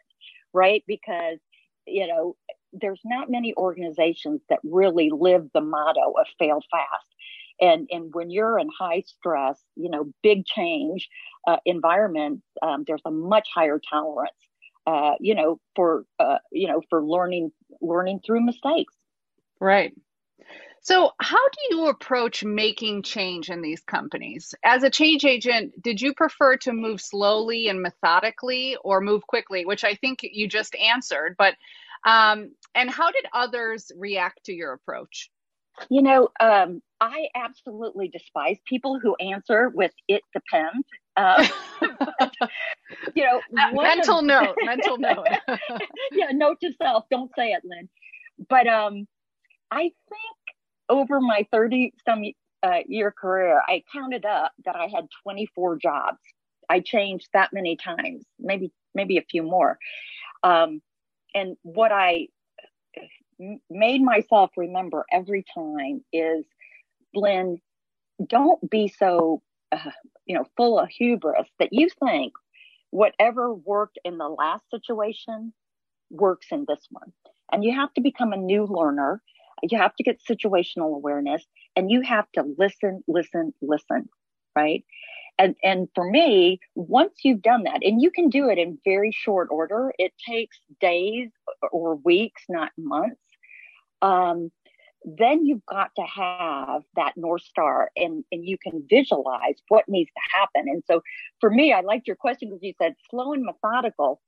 right? 0.53 0.83
Because 0.87 1.39
you 1.85 2.05
know 2.05 2.35
there's 2.73 2.99
not 3.05 3.31
many 3.31 3.53
organizations 3.55 4.41
that 4.49 4.59
really 4.63 5.09
live 5.09 5.47
the 5.53 5.61
motto 5.61 6.13
of 6.19 6.27
fail 6.37 6.59
fast 6.69 7.07
and 7.59 7.87
and 7.91 8.13
when 8.13 8.29
you're 8.29 8.59
in 8.59 8.69
high 8.77 9.03
stress 9.05 9.59
you 9.75 9.89
know 9.89 10.11
big 10.23 10.45
change 10.45 11.07
uh, 11.47 11.57
environment 11.65 12.41
um, 12.61 12.83
there's 12.87 13.01
a 13.05 13.11
much 13.11 13.47
higher 13.53 13.79
tolerance 13.89 14.31
uh, 14.87 15.15
you 15.19 15.35
know 15.35 15.59
for 15.75 16.05
uh, 16.19 16.37
you 16.51 16.67
know 16.67 16.81
for 16.89 17.03
learning 17.03 17.51
learning 17.81 18.21
through 18.25 18.43
mistakes. 18.43 18.93
Right. 19.59 19.93
So 20.81 21.11
how 21.19 21.49
do 21.49 21.75
you 21.75 21.87
approach 21.87 22.45
making 22.45 23.03
change 23.03 23.49
in 23.49 23.61
these 23.61 23.81
companies? 23.81 24.55
As 24.63 24.83
a 24.83 24.89
change 24.89 25.25
agent 25.25 25.73
did 25.81 26.01
you 26.01 26.13
prefer 26.13 26.55
to 26.57 26.71
move 26.71 27.01
slowly 27.01 27.67
and 27.67 27.81
methodically 27.81 28.77
or 28.83 29.01
move 29.01 29.27
quickly 29.27 29.65
which 29.65 29.83
i 29.83 29.95
think 29.95 30.19
you 30.23 30.47
just 30.47 30.75
answered 30.75 31.35
but 31.37 31.55
um, 32.05 32.51
and 32.75 32.89
how 32.89 33.11
did 33.11 33.25
others 33.33 33.91
react 33.97 34.45
to 34.45 34.53
your 34.53 34.71
approach 34.71 35.29
You 35.89 36.01
know, 36.01 36.29
um, 36.39 36.81
I 36.99 37.27
absolutely 37.35 38.07
despise 38.07 38.57
people 38.65 38.99
who 38.99 39.15
answer 39.15 39.69
with 39.73 39.91
"it 40.07 40.21
depends." 40.33 40.87
Uh, 41.15 41.47
but, 41.79 42.33
you 43.15 43.23
know, 43.23 43.41
mental 43.51 44.19
of, 44.19 44.25
note, 44.25 44.55
mental 44.63 44.97
note. 44.97 45.27
yeah, 46.11 46.27
note 46.31 46.57
to 46.61 46.71
self: 46.81 47.05
don't 47.11 47.31
say 47.35 47.51
it, 47.51 47.61
Lynn. 47.63 47.89
But 48.49 48.67
um, 48.67 49.07
I 49.71 49.81
think 49.81 50.37
over 50.89 51.19
my 51.19 51.47
thirty 51.51 51.93
some 52.05 52.23
uh, 52.63 52.79
year 52.87 53.11
career, 53.11 53.61
I 53.67 53.83
counted 53.93 54.25
up 54.25 54.53
that 54.65 54.75
I 54.75 54.87
had 54.87 55.07
twenty 55.23 55.47
four 55.53 55.77
jobs. 55.77 56.19
I 56.69 56.79
changed 56.81 57.29
that 57.33 57.53
many 57.53 57.77
times, 57.77 58.25
maybe 58.39 58.71
maybe 58.95 59.17
a 59.17 59.23
few 59.29 59.43
more. 59.43 59.77
Um, 60.43 60.81
and 61.35 61.55
what 61.61 61.91
I 61.91 62.27
made 63.69 64.01
myself 64.01 64.51
remember 64.57 65.05
every 65.11 65.45
time 65.53 66.03
is 66.11 66.45
Lynn, 67.13 67.59
don't 68.25 68.69
be 68.69 68.87
so, 68.87 69.41
uh, 69.71 69.91
you 70.25 70.35
know, 70.35 70.45
full 70.55 70.79
of 70.79 70.89
hubris 70.89 71.47
that 71.59 71.69
you 71.71 71.89
think 72.03 72.33
whatever 72.91 73.53
worked 73.53 73.99
in 74.03 74.17
the 74.17 74.27
last 74.29 74.63
situation 74.71 75.53
works 76.09 76.47
in 76.51 76.65
this 76.67 76.87
one. 76.89 77.11
And 77.51 77.63
you 77.63 77.73
have 77.75 77.93
to 77.93 78.01
become 78.01 78.33
a 78.33 78.37
new 78.37 78.65
learner. 78.65 79.21
You 79.63 79.77
have 79.77 79.95
to 79.95 80.03
get 80.03 80.21
situational 80.23 80.95
awareness 80.95 81.45
and 81.75 81.91
you 81.91 82.01
have 82.01 82.31
to 82.33 82.43
listen, 82.57 83.03
listen, 83.07 83.53
listen, 83.61 84.09
right? 84.55 84.83
And, 85.39 85.55
and 85.63 85.87
for 85.93 86.09
me, 86.09 86.59
once 86.75 87.19
you've 87.23 87.43
done 87.43 87.63
that, 87.63 87.83
and 87.83 88.01
you 88.01 88.09
can 88.09 88.29
do 88.29 88.49
it 88.49 88.57
in 88.57 88.79
very 88.83 89.11
short 89.11 89.49
order, 89.51 89.93
it 89.99 90.13
takes 90.27 90.57
days 90.81 91.29
or 91.71 91.95
weeks, 91.95 92.43
not 92.49 92.71
months. 92.77 93.21
Um, 94.01 94.51
then 95.03 95.45
you've 95.45 95.65
got 95.65 95.91
to 95.95 96.03
have 96.03 96.81
that 96.95 97.13
North 97.15 97.43
Star 97.43 97.91
and, 97.95 98.23
and 98.31 98.45
you 98.45 98.57
can 98.57 98.83
visualize 98.89 99.55
what 99.69 99.85
needs 99.87 100.09
to 100.09 100.37
happen. 100.37 100.69
And 100.69 100.83
so 100.85 101.01
for 101.39 101.49
me, 101.49 101.71
I 101.71 101.81
liked 101.81 102.07
your 102.07 102.15
question 102.15 102.49
because 102.49 102.63
you 102.63 102.73
said 102.81 102.95
slow 103.09 103.33
and 103.33 103.43
methodical 103.43 104.21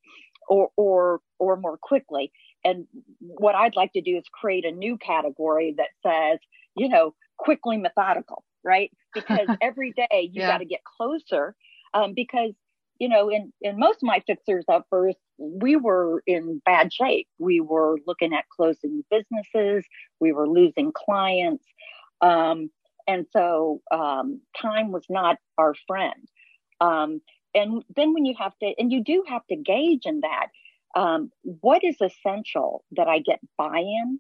or, 0.48 0.70
or, 0.78 1.22
or 1.38 1.58
more 1.58 1.78
quickly. 1.78 2.32
And 2.64 2.88
what 3.20 3.56
I'd 3.56 3.76
like 3.76 3.94
to 3.94 4.02
do 4.02 4.18
is 4.18 4.24
create 4.32 4.66
a 4.66 4.72
new 4.72 4.98
category 4.98 5.76
that 5.78 5.90
says, 6.06 6.40
you 6.76 6.88
know, 6.88 7.14
quickly 7.38 7.78
methodical, 7.78 8.44
right? 8.64 8.92
Because 9.14 9.50
every 9.60 9.92
day 9.92 10.30
you 10.32 10.42
yeah. 10.42 10.50
got 10.50 10.60
to 10.60 10.66
get 10.66 10.82
closer 10.84 11.56
um, 11.96 12.14
because 12.16 12.54
you 13.00 13.08
know, 13.10 13.29
in, 13.29 13.51
in 13.62 13.79
most 13.79 13.98
of 13.98 14.03
my 14.03 14.22
fixers 14.27 14.65
first, 14.89 15.18
we 15.38 15.75
were 15.75 16.22
in 16.27 16.62
bad 16.65 16.91
shape. 16.91 17.27
We 17.39 17.62
were 17.62 17.98
looking 18.06 18.34
at 18.34 18.50
closing 18.50 19.03
businesses, 19.10 19.86
we 20.20 20.32
were 20.34 20.48
losing 20.48 20.91
clients. 20.91 21.65
Um, 22.22 22.70
and 23.08 23.25
so 23.32 23.82
um, 23.91 24.41
time 24.62 24.91
was 24.91 25.06
not 25.10 25.38
our 25.58 25.74
friend. 25.88 26.27
Um, 26.82 27.22
and 27.56 27.84
then 27.96 28.13
when 28.13 28.25
you 28.25 28.36
have 28.38 28.53
to, 28.62 28.74
and 28.77 28.91
you 28.91 29.03
do 29.03 29.24
have 29.27 29.46
to 29.48 29.56
gauge 29.56 30.06
in 30.06 30.22
that, 30.22 30.48
um, 30.96 31.32
what 31.44 31.84
is 31.84 31.98
essential 32.01 32.84
that 32.91 33.08
I 33.08 33.20
get 33.20 33.39
buy 33.58 33.79
in 33.79 34.20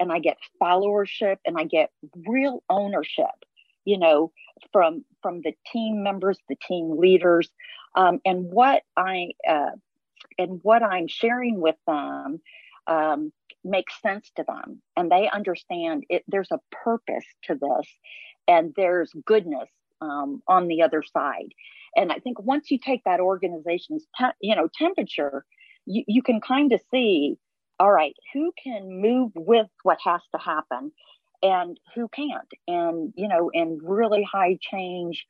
and 0.00 0.12
I 0.12 0.18
get 0.18 0.38
followership 0.60 1.36
and 1.44 1.56
I 1.58 1.64
get 1.64 1.90
real 2.26 2.62
ownership, 2.70 3.26
you 3.84 3.98
know, 3.98 4.32
from 4.72 5.04
from 5.22 5.40
the 5.42 5.52
team 5.72 6.02
members, 6.02 6.38
the 6.48 6.56
team 6.56 6.96
leaders, 6.98 7.50
um, 7.94 8.20
and 8.24 8.50
what 8.50 8.82
I 8.96 9.30
uh, 9.48 9.70
and 10.38 10.60
what 10.62 10.82
I'm 10.82 11.08
sharing 11.08 11.60
with 11.60 11.76
them 11.86 12.40
um, 12.86 13.32
makes 13.64 14.00
sense 14.02 14.30
to 14.36 14.44
them, 14.46 14.82
and 14.96 15.10
they 15.10 15.28
understand 15.28 16.04
it. 16.08 16.24
There's 16.28 16.50
a 16.50 16.60
purpose 16.70 17.24
to 17.44 17.54
this, 17.54 17.88
and 18.48 18.72
there's 18.76 19.12
goodness 19.24 19.68
um, 20.00 20.42
on 20.48 20.68
the 20.68 20.82
other 20.82 21.02
side. 21.02 21.52
And 21.96 22.10
I 22.10 22.18
think 22.18 22.40
once 22.40 22.70
you 22.70 22.78
take 22.78 23.02
that 23.04 23.20
organization's 23.20 24.06
te- 24.18 24.38
you 24.40 24.54
know 24.56 24.68
temperature, 24.76 25.44
you, 25.86 26.04
you 26.06 26.22
can 26.22 26.40
kind 26.40 26.72
of 26.72 26.80
see, 26.90 27.36
all 27.78 27.92
right, 27.92 28.14
who 28.32 28.52
can 28.62 29.00
move 29.00 29.32
with 29.34 29.66
what 29.82 29.98
has 30.04 30.20
to 30.34 30.40
happen, 30.40 30.92
and 31.44 31.78
who 31.94 32.08
can't. 32.08 32.48
And 32.66 33.12
you 33.16 33.28
know, 33.28 33.50
in 33.52 33.78
really 33.80 34.24
high 34.24 34.58
change 34.60 35.24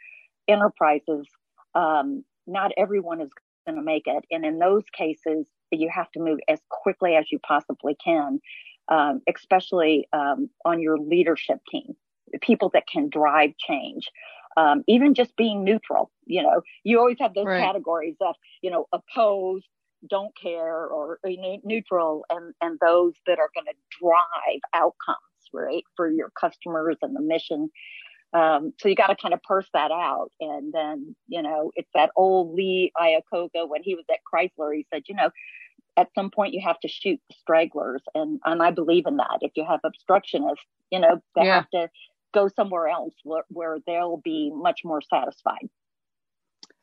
enterprises, 0.49 1.27
um, 1.75 2.25
not 2.47 2.73
everyone 2.79 3.21
is 3.21 3.31
going 3.67 3.77
to 3.77 3.83
make 3.83 4.05
it. 4.07 4.25
And 4.31 4.45
in 4.45 4.59
those 4.59 4.85
cases, 4.97 5.47
you 5.71 5.91
have 5.93 6.11
to 6.13 6.21
move 6.21 6.39
as 6.49 6.61
quickly 6.71 7.17
as 7.17 7.27
you 7.31 7.39
possibly 7.39 7.97
can, 8.03 8.41
um, 8.89 9.23
especially 9.29 10.09
um, 10.13 10.49
on 10.65 10.81
your 10.81 10.99
leadership 10.99 11.59
team, 11.71 11.95
people 12.41 12.71
that 12.75 12.87
can 12.87 13.09
drive 13.09 13.51
change. 13.59 14.09
Um, 14.57 14.85
even 14.87 15.15
just 15.15 15.35
being 15.37 15.65
neutral, 15.65 16.13
you 16.27 16.41
know, 16.41 16.63
you 16.85 17.01
always 17.01 17.19
have 17.19 17.35
those 17.35 17.47
right. 17.47 17.61
categories 17.61 18.15
of, 18.21 18.37
you 18.63 18.71
know, 18.71 18.87
opposed, 18.93 19.67
don't 20.09 20.31
care, 20.41 20.87
or, 20.87 21.19
or 21.25 21.31
neutral, 21.65 22.25
and 22.31 22.55
and 22.61 22.79
those 22.79 23.15
that 23.27 23.41
are 23.41 23.51
going 23.53 23.67
to 23.67 23.75
drive 24.01 24.61
outcomes, 24.73 25.17
right, 25.53 25.85
for 25.97 26.11
your 26.11 26.31
customers 26.39 26.97
and 27.03 27.15
the 27.15 27.21
mission. 27.21 27.71
Um, 28.33 28.73
so 28.81 28.89
you 28.89 28.97
got 28.97 29.07
to 29.07 29.17
kind 29.17 29.33
of 29.33 29.43
purse 29.43 29.69
that 29.75 29.93
out. 29.93 30.31
And 30.41 30.73
then, 30.73 31.15
you 31.29 31.41
know, 31.41 31.71
it's 31.77 31.91
that 31.95 32.11
old 32.17 32.55
Lee 32.55 32.93
Iacocca 33.01 33.69
when 33.69 33.83
he 33.83 33.95
was 33.95 34.05
at 34.11 34.19
Chrysler, 34.33 34.75
he 34.75 34.87
said, 34.93 35.03
you 35.07 35.15
know, 35.15 35.31
at 35.97 36.09
some 36.17 36.31
point 36.31 36.53
you 36.53 36.61
have 36.65 36.81
to 36.81 36.89
shoot 36.89 37.21
the 37.29 37.37
stragglers. 37.39 38.03
And, 38.15 38.41
and 38.45 38.61
I 38.61 38.73
believe 38.73 39.07
in 39.07 39.19
that. 39.19 39.39
If 39.41 39.53
you 39.55 39.65
have 39.65 39.81
obstructionists, 39.85 40.67
you 40.91 40.99
know, 40.99 41.23
they 41.37 41.45
yeah. 41.45 41.55
have 41.55 41.71
to 41.71 41.91
go 42.35 42.49
somewhere 42.49 42.89
else 42.89 43.15
where, 43.23 43.45
where 43.49 43.79
they'll 43.87 44.17
be 44.17 44.51
much 44.53 44.81
more 44.85 45.01
satisfied. 45.01 45.69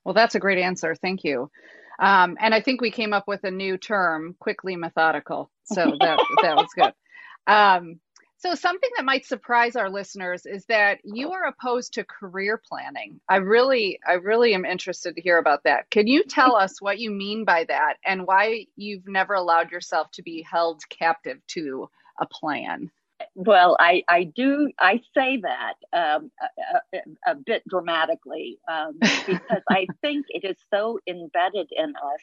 Well, 0.05 0.13
that's 0.13 0.35
a 0.35 0.39
great 0.39 0.57
answer. 0.57 0.95
Thank 0.95 1.25
you. 1.25 1.51
Um, 1.99 2.37
and 2.39 2.55
I 2.55 2.61
think 2.61 2.81
we 2.81 2.91
came 2.91 3.11
up 3.13 3.27
with 3.27 3.43
a 3.43 3.51
new 3.51 3.77
term, 3.77 4.35
quickly 4.39 4.77
methodical. 4.77 5.51
So 5.65 5.97
that, 5.99 6.19
that 6.41 6.55
was 6.55 6.69
good. 6.75 6.93
Um, 7.47 7.99
so, 8.41 8.55
something 8.55 8.89
that 8.97 9.05
might 9.05 9.23
surprise 9.23 9.75
our 9.75 9.87
listeners 9.87 10.47
is 10.47 10.65
that 10.65 10.97
you 11.03 11.31
are 11.31 11.45
opposed 11.45 11.93
to 11.93 12.03
career 12.03 12.59
planning. 12.67 13.19
I 13.29 13.35
really, 13.35 13.99
I 14.07 14.13
really 14.13 14.55
am 14.55 14.65
interested 14.65 15.15
to 15.15 15.21
hear 15.21 15.37
about 15.37 15.63
that. 15.65 15.91
Can 15.91 16.07
you 16.07 16.23
tell 16.23 16.55
us 16.55 16.81
what 16.81 16.97
you 16.97 17.11
mean 17.11 17.45
by 17.45 17.65
that 17.65 17.97
and 18.03 18.25
why 18.25 18.65
you've 18.75 19.07
never 19.07 19.35
allowed 19.35 19.69
yourself 19.69 20.09
to 20.13 20.23
be 20.23 20.41
held 20.41 20.81
captive 20.89 21.37
to 21.49 21.87
a 22.19 22.25
plan? 22.25 22.89
Well, 23.35 23.77
I, 23.79 24.01
I 24.07 24.23
do, 24.23 24.71
I 24.79 25.01
say 25.15 25.39
that 25.43 25.75
um, 25.93 26.31
a, 26.41 26.97
a, 26.97 27.31
a, 27.33 27.35
bit 27.35 27.61
dramatically 27.69 28.57
um, 28.67 28.97
because 29.27 29.61
I 29.69 29.85
think 30.01 30.25
it 30.29 30.43
is 30.43 30.57
so 30.73 30.99
embedded 31.07 31.69
in 31.71 31.93
us. 31.95 32.21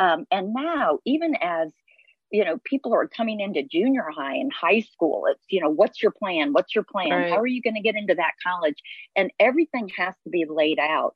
Um, 0.00 0.26
and 0.30 0.54
now, 0.54 1.00
even 1.04 1.36
as 1.36 1.68
you 2.34 2.44
know, 2.44 2.58
people 2.64 2.92
are 2.92 3.06
coming 3.06 3.38
into 3.38 3.62
junior 3.62 4.06
high 4.12 4.34
and 4.34 4.52
high 4.52 4.80
school. 4.80 5.26
It's, 5.30 5.44
you 5.48 5.60
know, 5.60 5.70
what's 5.70 6.02
your 6.02 6.10
plan? 6.10 6.52
What's 6.52 6.74
your 6.74 6.82
plan? 6.82 7.10
Right. 7.10 7.30
How 7.30 7.38
are 7.38 7.46
you 7.46 7.62
going 7.62 7.76
to 7.76 7.80
get 7.80 7.94
into 7.94 8.16
that 8.16 8.32
college? 8.44 8.82
And 9.14 9.30
everything 9.38 9.88
has 9.96 10.14
to 10.24 10.30
be 10.30 10.44
laid 10.44 10.80
out. 10.80 11.14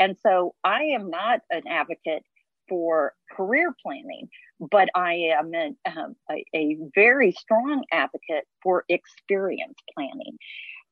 And 0.00 0.16
so 0.20 0.56
I 0.64 0.82
am 0.86 1.08
not 1.08 1.42
an 1.50 1.68
advocate 1.68 2.24
for 2.68 3.14
career 3.30 3.76
planning, 3.80 4.28
but 4.58 4.88
I 4.96 5.30
am 5.38 5.54
a, 5.54 5.70
um, 5.88 6.16
a, 6.28 6.44
a 6.52 6.76
very 6.96 7.30
strong 7.30 7.84
advocate 7.92 8.48
for 8.60 8.82
experience 8.88 9.78
planning. 9.94 10.36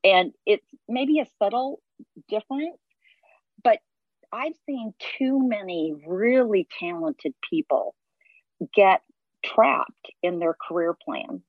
And 0.04 0.30
it's 0.46 0.68
maybe 0.88 1.18
a 1.18 1.26
subtle 1.42 1.80
difference, 2.28 2.78
but 3.64 3.80
I've 4.32 4.54
seen 4.66 4.94
too 5.18 5.48
many 5.48 5.94
really 6.06 6.68
talented 6.78 7.34
people 7.50 7.96
get 8.72 9.00
trapped 9.44 10.10
in 10.22 10.38
their 10.38 10.56
career 10.68 10.94
plan. 11.04 11.42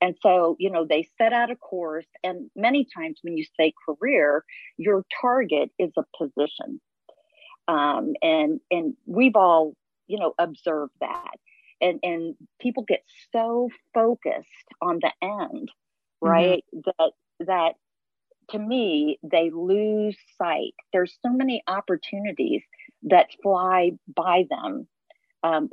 And 0.00 0.16
so, 0.22 0.56
you 0.58 0.70
know, 0.70 0.84
they 0.86 1.08
set 1.18 1.32
out 1.32 1.50
a 1.50 1.56
course, 1.56 2.06
and 2.22 2.50
many 2.54 2.86
times 2.94 3.20
when 3.22 3.36
you 3.36 3.44
say 3.58 3.72
career, 3.86 4.44
your 4.76 5.04
target 5.20 5.70
is 5.78 5.92
a 5.96 6.04
position. 6.18 6.80
Um, 7.68 8.12
and 8.20 8.60
and 8.70 8.94
we've 9.06 9.36
all, 9.36 9.74
you 10.06 10.18
know, 10.18 10.34
observed 10.38 10.92
that. 11.00 11.36
And 11.80 12.00
and 12.02 12.34
people 12.60 12.84
get 12.86 13.02
so 13.32 13.70
focused 13.94 14.68
on 14.82 14.98
the 15.00 15.12
end, 15.22 15.70
mm-hmm. 15.70 16.28
right? 16.28 16.64
Mm-hmm. 16.74 16.90
That 16.98 17.12
that 17.46 17.74
to 18.50 18.58
me, 18.58 19.18
they 19.22 19.50
lose 19.50 20.16
sight. 20.36 20.74
There's 20.92 21.16
so 21.22 21.32
many 21.32 21.62
opportunities 21.66 22.62
that 23.04 23.28
fly 23.42 23.92
by 24.14 24.44
them 24.50 24.86
um, 25.42 25.70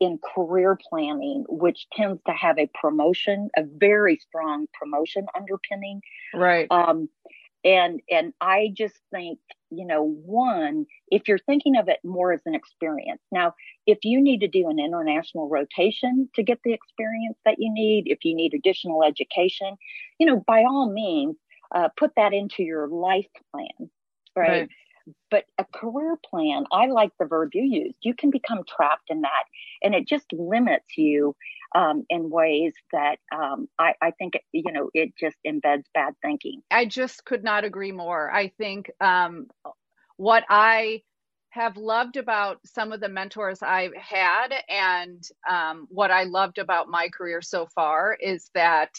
in 0.00 0.18
career 0.34 0.78
planning, 0.88 1.44
which 1.48 1.86
tends 1.92 2.20
to 2.26 2.32
have 2.32 2.58
a 2.58 2.70
promotion, 2.80 3.48
a 3.56 3.62
very 3.64 4.16
strong 4.16 4.66
promotion 4.78 5.26
underpinning. 5.36 6.00
Right. 6.34 6.66
Um, 6.70 7.08
and 7.64 8.00
and 8.10 8.32
i 8.40 8.70
just 8.72 8.98
think 9.10 9.38
you 9.70 9.84
know 9.84 10.04
one 10.04 10.86
if 11.08 11.26
you're 11.26 11.38
thinking 11.38 11.76
of 11.76 11.88
it 11.88 11.98
more 12.04 12.32
as 12.32 12.40
an 12.46 12.54
experience 12.54 13.20
now 13.32 13.52
if 13.86 13.98
you 14.04 14.20
need 14.20 14.40
to 14.40 14.48
do 14.48 14.68
an 14.68 14.78
international 14.78 15.48
rotation 15.48 16.28
to 16.34 16.42
get 16.42 16.60
the 16.64 16.72
experience 16.72 17.36
that 17.44 17.56
you 17.58 17.72
need 17.72 18.04
if 18.06 18.24
you 18.24 18.34
need 18.34 18.54
additional 18.54 19.02
education 19.02 19.76
you 20.18 20.26
know 20.26 20.42
by 20.46 20.62
all 20.62 20.90
means 20.90 21.36
uh, 21.74 21.88
put 21.96 22.12
that 22.16 22.32
into 22.32 22.62
your 22.62 22.86
life 22.88 23.26
plan 23.52 23.90
right? 24.36 24.48
right 24.48 24.68
but 25.30 25.44
a 25.58 25.64
career 25.64 26.16
plan 26.28 26.64
i 26.72 26.86
like 26.86 27.10
the 27.18 27.26
verb 27.26 27.50
you 27.52 27.62
used 27.62 27.96
you 28.02 28.14
can 28.14 28.30
become 28.30 28.62
trapped 28.68 29.10
in 29.10 29.22
that 29.22 29.44
and 29.82 29.94
it 29.94 30.06
just 30.06 30.26
limits 30.32 30.96
you 30.96 31.34
um, 31.74 32.04
in 32.08 32.30
ways 32.30 32.72
that 32.92 33.16
um, 33.34 33.68
I, 33.78 33.92
I, 34.00 34.10
think 34.12 34.38
you 34.52 34.72
know 34.72 34.90
it 34.94 35.12
just 35.18 35.36
embeds 35.46 35.84
bad 35.92 36.14
thinking. 36.22 36.62
I 36.70 36.86
just 36.86 37.24
could 37.24 37.44
not 37.44 37.64
agree 37.64 37.92
more. 37.92 38.30
I 38.30 38.48
think 38.58 38.90
um, 39.00 39.48
what 40.16 40.44
I 40.48 41.02
have 41.50 41.76
loved 41.76 42.16
about 42.16 42.58
some 42.64 42.92
of 42.92 43.00
the 43.00 43.08
mentors 43.08 43.62
I've 43.62 43.94
had 43.94 44.48
and 44.68 45.22
um, 45.48 45.86
what 45.90 46.10
I 46.10 46.24
loved 46.24 46.58
about 46.58 46.88
my 46.88 47.08
career 47.08 47.40
so 47.40 47.66
far 47.74 48.14
is 48.14 48.50
that 48.54 48.90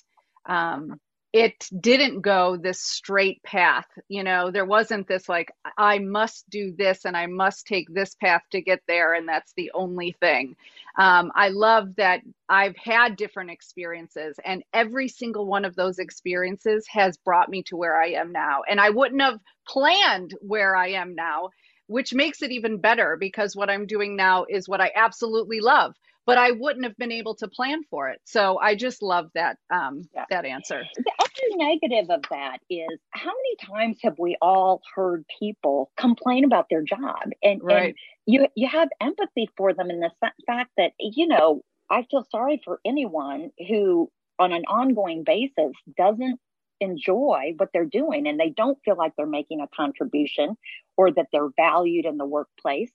um, 0.47 0.99
it 1.31 1.67
didn't 1.79 2.21
go 2.21 2.57
this 2.57 2.81
straight 2.81 3.43
path. 3.43 3.85
You 4.07 4.23
know, 4.23 4.49
there 4.49 4.65
wasn't 4.65 5.07
this 5.07 5.29
like, 5.29 5.51
I 5.77 5.99
must 5.99 6.49
do 6.49 6.73
this 6.75 7.05
and 7.05 7.15
I 7.15 7.27
must 7.27 7.67
take 7.67 7.87
this 7.93 8.15
path 8.15 8.41
to 8.51 8.61
get 8.61 8.81
there, 8.87 9.13
and 9.13 9.27
that's 9.27 9.53
the 9.55 9.71
only 9.73 10.15
thing. 10.19 10.55
Um, 10.97 11.31
I 11.35 11.49
love 11.49 11.95
that 11.97 12.21
I've 12.49 12.75
had 12.77 13.15
different 13.15 13.51
experiences, 13.51 14.37
and 14.43 14.63
every 14.73 15.07
single 15.07 15.45
one 15.45 15.65
of 15.65 15.75
those 15.75 15.99
experiences 15.99 16.87
has 16.89 17.17
brought 17.17 17.49
me 17.49 17.63
to 17.63 17.77
where 17.77 18.01
I 18.01 18.09
am 18.13 18.31
now. 18.31 18.61
And 18.67 18.79
I 18.79 18.89
wouldn't 18.89 19.21
have 19.21 19.39
planned 19.67 20.33
where 20.41 20.75
I 20.75 20.89
am 20.89 21.13
now, 21.13 21.49
which 21.85 22.11
makes 22.11 22.41
it 22.41 22.51
even 22.51 22.81
better 22.81 23.17
because 23.19 23.55
what 23.55 23.69
I'm 23.69 23.85
doing 23.85 24.15
now 24.15 24.45
is 24.49 24.67
what 24.67 24.81
I 24.81 24.91
absolutely 24.95 25.59
love 25.59 25.93
but 26.29 26.37
I 26.37 26.51
wouldn't 26.51 26.85
have 26.85 26.95
been 26.97 27.11
able 27.11 27.35
to 27.35 27.47
plan 27.47 27.83
for 27.89 28.09
it. 28.09 28.21
So 28.25 28.59
I 28.59 28.75
just 28.75 29.01
love 29.01 29.29
that 29.35 29.57
um, 29.73 30.03
yeah. 30.13 30.25
that 30.29 30.45
answer. 30.45 30.83
The 30.95 31.11
other 31.19 31.57
negative 31.57 32.09
of 32.09 32.21
that 32.29 32.59
is 32.69 32.99
how 33.11 33.31
many 33.31 33.55
times 33.81 33.97
have 34.03 34.17
we 34.19 34.37
all 34.41 34.81
heard 34.95 35.25
people 35.39 35.91
complain 35.97 36.43
about 36.43 36.67
their 36.69 36.83
job, 36.83 37.29
and, 37.41 37.61
right. 37.63 37.85
and 37.85 37.95
you 38.25 38.47
you 38.55 38.67
have 38.67 38.89
empathy 39.01 39.49
for 39.57 39.73
them 39.73 39.89
in 39.89 39.99
the 39.99 40.11
fact 40.45 40.71
that 40.77 40.91
you 40.99 41.27
know 41.27 41.61
I 41.89 42.05
feel 42.09 42.25
sorry 42.31 42.61
for 42.63 42.79
anyone 42.85 43.49
who 43.67 44.11
on 44.37 44.53
an 44.53 44.63
ongoing 44.65 45.23
basis 45.23 45.73
doesn't 45.97 46.39
enjoy 46.81 47.53
what 47.57 47.69
they're 47.73 47.85
doing 47.85 48.27
and 48.27 48.39
they 48.39 48.49
don't 48.49 48.77
feel 48.85 48.95
like 48.95 49.13
they're 49.17 49.25
making 49.25 49.59
a 49.59 49.67
contribution 49.75 50.55
or 50.95 51.11
that 51.11 51.27
they're 51.31 51.49
valued 51.57 52.05
in 52.05 52.17
the 52.17 52.25
workplace 52.25 52.91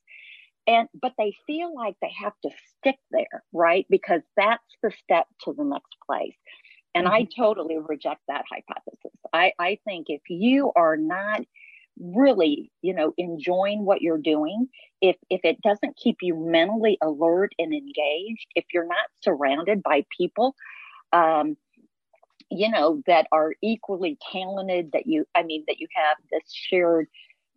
and 0.66 0.88
but 1.00 1.12
they 1.18 1.34
feel 1.46 1.74
like 1.74 1.96
they 2.00 2.12
have 2.22 2.34
to 2.42 2.50
stick 2.78 2.96
there 3.10 3.42
right? 3.52 3.86
Because 3.88 4.22
that's 4.36 4.62
the 4.82 4.90
step 5.02 5.26
to 5.44 5.52
the 5.52 5.64
next 5.64 5.96
place. 6.06 6.36
And 6.94 7.06
mm-hmm. 7.06 7.14
i 7.14 7.28
totally 7.36 7.78
reject 7.78 8.20
that 8.28 8.44
hypothesis. 8.50 9.18
I 9.32 9.52
i 9.58 9.78
think 9.84 10.06
if 10.08 10.22
you 10.28 10.72
are 10.76 10.96
not 10.96 11.42
really 12.00 12.72
you 12.82 12.92
know 12.92 13.12
enjoying 13.16 13.84
what 13.84 14.02
you're 14.02 14.18
doing 14.18 14.68
if 15.00 15.16
if 15.30 15.40
it 15.44 15.60
doesn't 15.62 15.96
keep 15.96 16.16
you 16.22 16.34
mentally 16.34 16.98
alert 17.00 17.52
and 17.58 17.72
engaged 17.72 18.46
if 18.56 18.64
you're 18.72 18.86
not 18.86 19.06
surrounded 19.22 19.80
by 19.82 20.04
people 20.16 20.56
um 21.12 21.56
you 22.50 22.68
know 22.68 23.00
that 23.06 23.26
are 23.30 23.54
equally 23.62 24.18
talented 24.32 24.90
that 24.92 25.06
you 25.06 25.24
i 25.36 25.42
mean 25.44 25.62
that 25.68 25.78
you 25.78 25.86
have 25.94 26.16
this 26.32 26.52
shared 26.52 27.06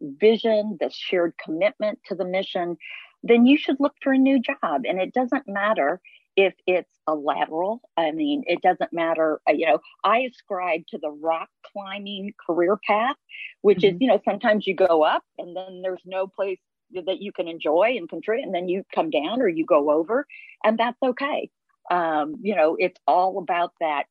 vision, 0.02 0.78
this 0.80 0.96
shared 0.96 1.34
commitment 1.44 2.00
to 2.08 2.16
the 2.16 2.26
mission, 2.26 2.78
then 3.24 3.46
you 3.46 3.58
should 3.58 3.78
look 3.80 3.96
for 4.02 4.14
a 4.14 4.18
new 4.18 4.40
job. 4.40 4.84
And 4.88 5.00
it 5.00 5.14
doesn't 5.14 5.48
matter 5.48 6.00
if 6.36 6.54
it's 6.68 6.94
a 7.08 7.16
lateral. 7.16 7.82
I 7.98 8.12
mean, 8.12 8.44
it 8.46 8.62
doesn't 8.62 8.94
matter. 8.94 9.42
Uh, 9.50 9.54
you 9.54 9.66
know, 9.66 9.80
I 10.04 10.20
ascribe 10.20 10.86
to 10.90 11.00
the 11.00 11.10
rock 11.10 11.50
climbing 11.72 12.34
career 12.46 12.78
path, 12.86 13.16
which 13.62 13.80
mm-hmm. 13.80 13.96
is, 13.96 14.02
you 14.02 14.08
know, 14.08 14.22
sometimes 14.24 14.68
you 14.68 14.76
go 14.76 15.04
up 15.04 15.24
and 15.40 15.56
then 15.56 15.82
there's 15.82 16.04
no 16.06 16.28
place 16.28 16.60
that 16.94 17.22
you 17.22 17.34
can 17.34 17.48
enjoy 17.48 17.96
and 17.98 18.08
contribute, 18.08 18.46
and 18.46 18.56
then 18.56 18.70
you 18.70 18.84
come 18.96 19.10
down 19.10 19.42
or 19.42 19.50
you 19.50 19.66
go 19.66 19.92
over, 19.92 20.26
and 20.64 20.78
that's 20.78 20.98
okay. 21.04 21.50
Um, 21.92 22.36
you 22.42 22.56
know, 22.56 22.78
it's 22.80 23.00
all 23.06 23.40
about 23.40 23.74
that 23.82 24.06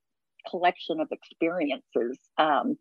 collection 0.51 1.01
of 1.01 1.09
experiences. 1.11 2.19
Um, 2.37 2.77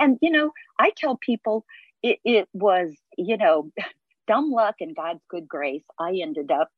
and, 0.00 0.18
you 0.20 0.30
know, 0.30 0.50
I 0.80 0.90
tell 0.96 1.16
people, 1.16 1.64
it, 2.02 2.18
it 2.24 2.48
was, 2.52 2.94
you 3.16 3.36
know, 3.36 3.70
dumb 4.26 4.50
luck 4.50 4.76
and 4.80 4.96
God's 4.96 5.22
good 5.28 5.48
grace. 5.48 5.84
I 5.98 6.18
ended 6.22 6.50
up 6.50 6.70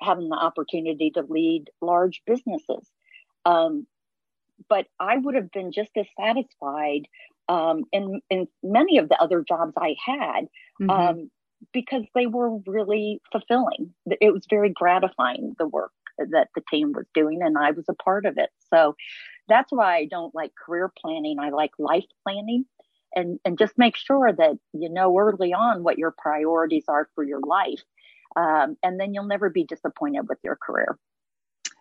having 0.00 0.28
the 0.28 0.36
opportunity 0.36 1.10
to 1.12 1.22
lead 1.22 1.70
large 1.80 2.22
businesses. 2.26 2.88
Um, 3.44 3.86
but 4.68 4.86
I 4.98 5.16
would 5.16 5.34
have 5.34 5.50
been 5.50 5.72
just 5.72 5.90
as 5.96 6.06
satisfied 6.20 7.06
um, 7.48 7.84
in, 7.92 8.20
in 8.28 8.48
many 8.62 8.98
of 8.98 9.08
the 9.08 9.20
other 9.20 9.44
jobs 9.46 9.72
I 9.76 9.96
had 10.04 10.48
mm-hmm. 10.80 10.90
um, 10.90 11.30
because 11.72 12.04
they 12.14 12.26
were 12.26 12.58
really 12.66 13.20
fulfilling. 13.32 13.94
It 14.20 14.32
was 14.32 14.46
very 14.50 14.70
gratifying, 14.70 15.54
the 15.58 15.66
work 15.66 15.92
that 16.18 16.48
the 16.54 16.62
team 16.70 16.92
was 16.92 17.06
doing, 17.14 17.40
and 17.42 17.56
I 17.56 17.70
was 17.70 17.84
a 17.88 17.94
part 17.94 18.26
of 18.26 18.38
it. 18.38 18.50
So 18.72 18.96
that's 19.48 19.72
why 19.72 19.96
I 19.96 20.04
don't 20.06 20.34
like 20.34 20.52
career 20.54 20.90
planning. 21.00 21.38
I 21.38 21.50
like 21.50 21.70
life 21.78 22.04
planning 22.24 22.66
and 23.14 23.38
and 23.44 23.58
just 23.58 23.76
make 23.78 23.96
sure 23.96 24.32
that 24.32 24.58
you 24.72 24.88
know 24.88 25.16
early 25.18 25.52
on 25.52 25.82
what 25.82 25.98
your 25.98 26.14
priorities 26.16 26.84
are 26.88 27.08
for 27.14 27.24
your 27.24 27.40
life 27.40 27.82
um, 28.36 28.76
and 28.82 29.00
then 29.00 29.14
you'll 29.14 29.24
never 29.24 29.50
be 29.50 29.64
disappointed 29.64 30.28
with 30.28 30.38
your 30.44 30.56
career. 30.56 30.98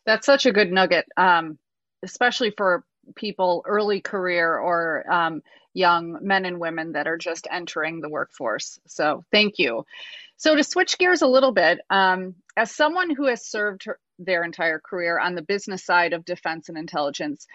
That's 0.05 0.25
such 0.25 0.45
a 0.45 0.51
good 0.51 0.71
nugget 0.71 1.05
um, 1.17 1.57
especially 2.03 2.51
for 2.55 2.83
people 3.15 3.63
early 3.65 4.01
career 4.01 4.57
or 4.57 5.09
um, 5.11 5.41
young 5.73 6.17
men 6.21 6.45
and 6.45 6.59
women 6.59 6.93
that 6.93 7.07
are 7.07 7.17
just 7.17 7.47
entering 7.49 8.01
the 8.01 8.09
workforce. 8.09 8.79
So 8.87 9.23
thank 9.31 9.59
you. 9.59 9.85
So 10.37 10.55
to 10.55 10.63
switch 10.63 10.97
gears 10.97 11.21
a 11.21 11.27
little 11.27 11.51
bit 11.51 11.79
um, 11.89 12.35
as 12.55 12.71
someone 12.71 13.13
who 13.13 13.27
has 13.27 13.47
served 13.47 13.85
her, 13.85 13.99
their 14.19 14.43
entire 14.43 14.79
career 14.79 15.19
on 15.19 15.35
the 15.35 15.41
business 15.41 15.85
side 15.85 16.13
of 16.13 16.25
defense 16.25 16.69
and 16.69 16.77
intelligence 16.77 17.45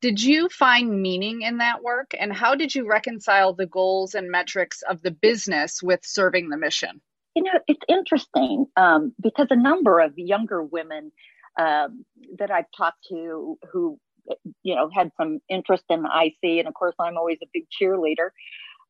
did 0.00 0.22
you 0.22 0.48
find 0.48 1.02
meaning 1.02 1.42
in 1.42 1.58
that 1.58 1.82
work? 1.82 2.12
And 2.18 2.32
how 2.32 2.54
did 2.54 2.74
you 2.74 2.88
reconcile 2.88 3.52
the 3.52 3.66
goals 3.66 4.14
and 4.14 4.30
metrics 4.30 4.82
of 4.82 5.02
the 5.02 5.10
business 5.10 5.82
with 5.82 6.00
serving 6.04 6.48
the 6.48 6.56
mission? 6.56 7.00
You 7.34 7.44
know, 7.44 7.60
it's 7.68 7.82
interesting 7.88 8.66
um, 8.76 9.12
because 9.22 9.48
a 9.50 9.56
number 9.56 10.00
of 10.00 10.18
younger 10.18 10.62
women 10.62 11.12
um, 11.58 12.04
that 12.38 12.50
I've 12.50 12.70
talked 12.76 13.06
to 13.10 13.58
who, 13.70 13.98
you 14.62 14.74
know, 14.74 14.90
had 14.92 15.10
some 15.16 15.40
interest 15.48 15.84
in 15.90 16.02
the 16.02 16.08
IC, 16.08 16.58
and 16.58 16.68
of 16.68 16.74
course, 16.74 16.94
I'm 16.98 17.16
always 17.16 17.38
a 17.42 17.46
big 17.52 17.66
cheerleader, 17.70 18.30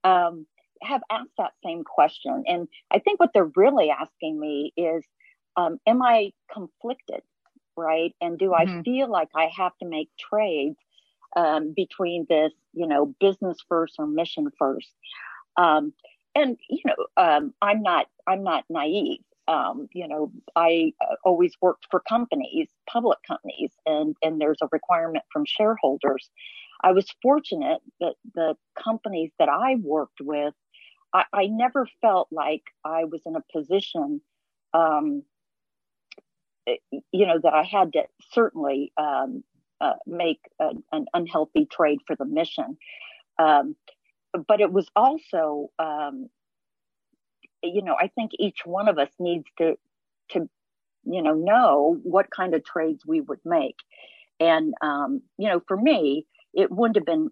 um, 0.04 0.46
have 0.82 1.02
asked 1.10 1.32
that 1.38 1.52
same 1.64 1.84
question. 1.84 2.44
And 2.46 2.68
I 2.90 3.00
think 3.00 3.20
what 3.20 3.30
they're 3.34 3.50
really 3.56 3.90
asking 3.90 4.38
me 4.38 4.72
is, 4.76 5.04
um, 5.56 5.78
am 5.86 6.00
I 6.02 6.32
conflicted? 6.52 7.22
Right. 7.76 8.14
And 8.20 8.38
do 8.38 8.50
mm-hmm. 8.50 8.78
I 8.80 8.82
feel 8.82 9.10
like 9.10 9.28
I 9.34 9.50
have 9.56 9.72
to 9.82 9.88
make 9.88 10.10
trades 10.18 10.76
um, 11.36 11.72
between 11.76 12.26
this, 12.28 12.52
you 12.72 12.86
know, 12.86 13.14
business 13.20 13.58
first 13.68 13.96
or 13.98 14.06
mission 14.06 14.48
first. 14.58 14.90
Um, 15.56 15.92
and 16.34 16.58
you 16.68 16.82
know, 16.86 17.06
um, 17.22 17.54
I'm 17.62 17.82
not 17.82 18.06
I'm 18.26 18.42
not 18.44 18.64
naive. 18.70 19.20
Um, 19.48 19.88
you 19.92 20.06
know, 20.06 20.32
I 20.56 20.92
uh, 21.02 21.16
always 21.24 21.54
worked 21.60 21.86
for 21.90 22.00
companies, 22.08 22.68
public 22.90 23.18
companies, 23.26 23.72
and 23.86 24.16
and 24.22 24.40
there's 24.40 24.58
a 24.62 24.68
requirement 24.72 25.24
from 25.32 25.44
shareholders. 25.46 26.30
I 26.82 26.92
was 26.92 27.06
fortunate 27.22 27.80
that 28.00 28.14
the 28.34 28.56
companies 28.82 29.32
that 29.38 29.48
I 29.48 29.76
worked 29.82 30.20
with, 30.20 30.54
I, 31.12 31.24
I 31.32 31.46
never 31.46 31.86
felt 32.00 32.28
like 32.32 32.62
I 32.84 33.04
was 33.04 33.22
in 33.26 33.36
a 33.36 33.44
position 33.52 34.22
um, 34.72 35.22
eh, 36.68 36.76
you 37.12 37.26
know 37.26 37.38
that 37.42 37.54
I 37.54 37.64
had 37.64 37.92
to 37.94 38.04
certainly 38.32 38.92
um, 38.96 39.44
uh, 39.80 39.94
make 40.06 40.40
a, 40.60 40.70
an 40.92 41.06
unhealthy 41.14 41.66
trade 41.70 41.98
for 42.06 42.16
the 42.16 42.24
mission. 42.24 42.76
Um, 43.38 43.76
but 44.46 44.60
it 44.60 44.72
was 44.72 44.88
also, 44.94 45.70
um, 45.78 46.28
you 47.62 47.82
know, 47.82 47.96
I 48.00 48.08
think 48.08 48.32
each 48.38 48.60
one 48.64 48.88
of 48.88 48.98
us 48.98 49.10
needs 49.18 49.46
to 49.58 49.76
to 50.30 50.48
you 51.04 51.22
know 51.22 51.34
know 51.34 51.98
what 52.02 52.26
kind 52.34 52.54
of 52.54 52.64
trades 52.64 53.04
we 53.06 53.20
would 53.20 53.40
make, 53.44 53.76
and 54.38 54.74
um, 54.82 55.22
you 55.38 55.48
know, 55.48 55.60
for 55.66 55.76
me, 55.76 56.26
it 56.54 56.70
wouldn't 56.70 56.96
have 56.96 57.06
been 57.06 57.30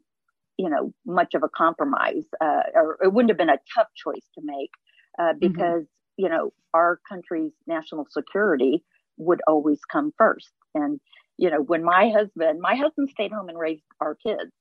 you 0.57 0.69
know 0.69 0.93
much 1.07 1.35
of 1.35 1.43
a 1.43 1.49
compromise, 1.49 2.25
uh, 2.41 2.63
or 2.75 2.99
it 3.03 3.13
wouldn't 3.13 3.31
have 3.31 3.39
been 3.39 3.49
a 3.49 3.61
tough 3.75 3.89
choice 3.95 4.27
to 4.35 4.41
make 4.43 4.71
uh, 5.19 5.23
mm-hmm. 5.23 5.39
because 5.39 5.83
mm-hmm. 5.83 6.23
you 6.25 6.29
know 6.29 6.53
our 6.75 7.01
country's 7.09 7.53
national 7.67 8.07
security 8.11 8.83
would 9.17 9.41
always 9.47 9.81
come 9.91 10.13
first, 10.19 10.51
and 10.75 11.01
you 11.39 11.51
know, 11.51 11.61
when 11.61 11.85
my 11.85 12.11
husband, 12.11 12.61
my 12.61 12.75
husband 12.75 13.09
stayed 13.09 13.33
home 13.33 13.49
and 13.49 13.59
raised 13.59 13.85
our 14.01 14.15
kids. 14.15 14.53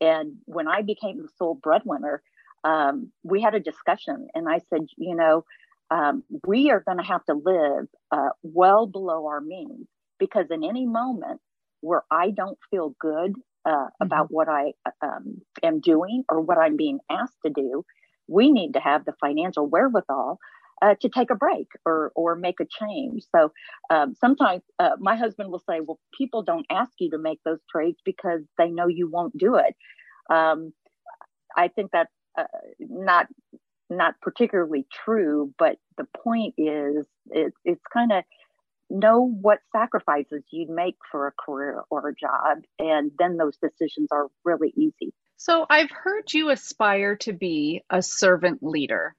And 0.00 0.36
when 0.44 0.68
I 0.68 0.82
became 0.82 1.22
the 1.22 1.28
sole 1.38 1.54
breadwinner, 1.54 2.22
um, 2.62 3.10
we 3.24 3.40
had 3.40 3.54
a 3.54 3.60
discussion, 3.60 4.28
and 4.34 4.48
I 4.48 4.60
said, 4.70 4.86
you 4.96 5.16
know, 5.16 5.44
um, 5.90 6.22
we 6.46 6.70
are 6.70 6.80
going 6.80 6.98
to 6.98 7.04
have 7.04 7.24
to 7.26 7.34
live 7.34 7.86
uh, 8.12 8.30
well 8.42 8.86
below 8.86 9.26
our 9.26 9.40
means 9.40 9.86
because 10.18 10.46
in 10.50 10.62
any 10.64 10.86
moment 10.86 11.40
where 11.80 12.02
I 12.10 12.30
don't 12.30 12.58
feel 12.70 12.94
good 13.00 13.34
uh, 13.64 13.70
mm-hmm. 13.70 14.04
about 14.04 14.30
what 14.30 14.48
I 14.48 14.72
um, 15.02 15.40
am 15.62 15.80
doing 15.80 16.24
or 16.28 16.40
what 16.40 16.58
I'm 16.58 16.76
being 16.76 16.98
asked 17.10 17.38
to 17.46 17.50
do, 17.50 17.84
we 18.26 18.50
need 18.50 18.74
to 18.74 18.80
have 18.80 19.04
the 19.04 19.14
financial 19.20 19.66
wherewithal 19.66 20.38
uh, 20.82 20.94
to 21.00 21.08
take 21.08 21.30
a 21.30 21.34
break 21.34 21.68
or 21.84 22.12
or 22.14 22.36
make 22.36 22.60
a 22.60 22.66
change. 22.66 23.24
So 23.34 23.52
um, 23.90 24.14
sometimes 24.14 24.62
uh, 24.78 24.96
my 24.98 25.16
husband 25.16 25.50
will 25.50 25.62
say, 25.68 25.80
"Well, 25.80 25.98
people 26.16 26.42
don't 26.42 26.66
ask 26.70 26.92
you 26.98 27.10
to 27.10 27.18
make 27.18 27.40
those 27.44 27.60
trades 27.70 27.98
because 28.04 28.42
they 28.56 28.70
know 28.70 28.86
you 28.88 29.08
won't 29.10 29.36
do 29.36 29.56
it." 29.56 29.74
Um, 30.30 30.72
I 31.56 31.68
think 31.68 31.90
that's 31.92 32.12
uh, 32.38 32.44
not 32.78 33.26
not 33.90 34.14
particularly 34.20 34.86
true, 35.04 35.52
but 35.58 35.76
the 35.96 36.06
point 36.22 36.54
is, 36.58 37.06
it, 37.30 37.52
it's 37.64 37.82
kind 37.92 38.12
of 38.12 38.24
know 38.90 39.28
what 39.28 39.58
sacrifices 39.72 40.42
you'd 40.50 40.70
make 40.70 40.96
for 41.10 41.26
a 41.26 41.32
career 41.32 41.82
or 41.90 42.08
a 42.08 42.14
job, 42.14 42.58
and 42.78 43.10
then 43.18 43.36
those 43.36 43.56
decisions 43.56 44.08
are 44.12 44.28
really 44.44 44.72
easy. 44.76 45.12
So 45.36 45.66
I've 45.68 45.90
heard 45.90 46.32
you 46.32 46.50
aspire 46.50 47.16
to 47.18 47.32
be 47.32 47.82
a 47.90 48.02
servant 48.02 48.62
leader. 48.62 49.14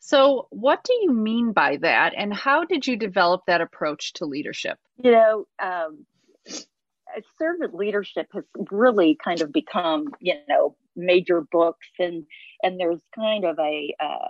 So, 0.00 0.46
what 0.50 0.82
do 0.82 0.94
you 1.02 1.12
mean 1.12 1.52
by 1.52 1.76
that, 1.76 2.14
and 2.16 2.32
how 2.32 2.64
did 2.64 2.86
you 2.86 2.96
develop 2.96 3.42
that 3.46 3.60
approach 3.60 4.14
to 4.14 4.24
leadership? 4.24 4.78
You 4.96 5.12
know, 5.12 5.46
um, 5.62 6.06
servant 7.38 7.74
leadership 7.74 8.28
has 8.32 8.44
really 8.70 9.18
kind 9.22 9.42
of 9.42 9.52
become, 9.52 10.08
you 10.20 10.36
know, 10.48 10.74
major 10.96 11.42
books, 11.42 11.86
and 11.98 12.24
and 12.62 12.80
there's 12.80 13.02
kind 13.14 13.44
of 13.44 13.58
a, 13.58 13.94
uh, 14.00 14.28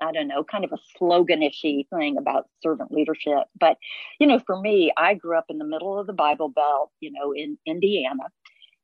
I 0.00 0.12
don't 0.12 0.28
know, 0.28 0.42
kind 0.44 0.64
of 0.64 0.72
a 0.72 0.98
sloganishy 0.98 1.86
thing 1.88 2.16
about 2.16 2.48
servant 2.62 2.90
leadership. 2.90 3.44
But, 3.58 3.76
you 4.18 4.26
know, 4.26 4.38
for 4.38 4.58
me, 4.58 4.92
I 4.96 5.12
grew 5.12 5.36
up 5.36 5.46
in 5.50 5.58
the 5.58 5.66
middle 5.66 5.98
of 5.98 6.06
the 6.06 6.12
Bible 6.14 6.48
Belt, 6.48 6.90
you 7.00 7.12
know, 7.12 7.32
in 7.32 7.58
Indiana, 7.66 8.24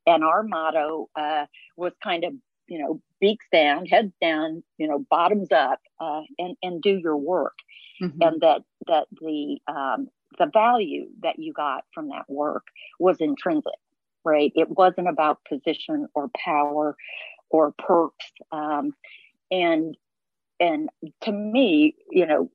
and 0.05 0.23
our 0.23 0.43
motto 0.43 1.09
uh, 1.15 1.45
was 1.75 1.93
kind 2.03 2.23
of 2.23 2.33
you 2.67 2.79
know, 2.79 3.01
beaks 3.19 3.45
down, 3.51 3.85
heads 3.85 4.13
down, 4.21 4.63
you 4.77 4.87
know, 4.87 5.05
bottoms 5.09 5.49
up, 5.51 5.79
uh, 5.99 6.21
and 6.37 6.55
and 6.61 6.81
do 6.81 6.97
your 6.97 7.17
work, 7.17 7.57
mm-hmm. 8.01 8.21
and 8.21 8.41
that 8.41 8.61
that 8.87 9.07
the 9.21 9.57
um, 9.67 10.07
the 10.39 10.49
value 10.51 11.07
that 11.21 11.39
you 11.39 11.53
got 11.53 11.83
from 11.93 12.09
that 12.09 12.25
work 12.27 12.63
was 12.99 13.17
intrinsic, 13.19 13.71
right? 14.23 14.51
It 14.55 14.69
wasn't 14.69 15.09
about 15.09 15.39
position 15.47 16.07
or 16.15 16.29
power 16.35 16.95
or 17.49 17.73
perks, 17.77 18.31
um, 18.51 18.93
and 19.51 19.95
and 20.59 20.89
to 21.21 21.31
me, 21.31 21.95
you 22.09 22.25
know, 22.25 22.49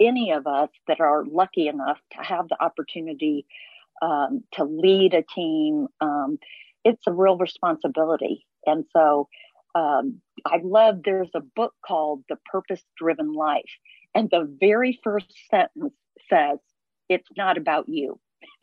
any 0.00 0.32
of 0.32 0.46
us 0.46 0.70
that 0.88 1.00
are 1.00 1.24
lucky 1.24 1.68
enough 1.68 1.98
to 2.12 2.18
have 2.22 2.48
the 2.48 2.62
opportunity 2.62 3.46
um, 4.02 4.44
to 4.52 4.64
lead 4.64 5.14
a 5.14 5.22
team, 5.34 5.88
um, 6.00 6.38
it's 6.84 7.06
a 7.06 7.12
real 7.12 7.36
responsibility 7.36 8.46
and 8.66 8.84
so 8.92 9.28
um, 9.76 10.20
I 10.46 10.60
love, 10.62 11.00
there's 11.04 11.30
a 11.34 11.40
book 11.40 11.74
called 11.86 12.22
The 12.28 12.38
Purpose 12.50 12.82
Driven 12.96 13.34
Life. 13.34 13.70
And 14.14 14.30
the 14.30 14.48
very 14.58 14.98
first 15.04 15.32
sentence 15.50 15.92
says, 16.30 16.58
It's 17.08 17.28
not 17.36 17.58
about 17.58 17.88
you. 17.88 18.18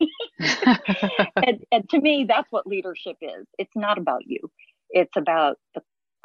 and, 1.36 1.64
and 1.70 1.88
to 1.90 2.00
me, 2.00 2.24
that's 2.28 2.50
what 2.50 2.66
leadership 2.66 3.16
is. 3.20 3.46
It's 3.58 3.76
not 3.76 3.96
about 3.98 4.22
you, 4.26 4.50
it's 4.90 5.16
about 5.16 5.58
the 5.74 5.82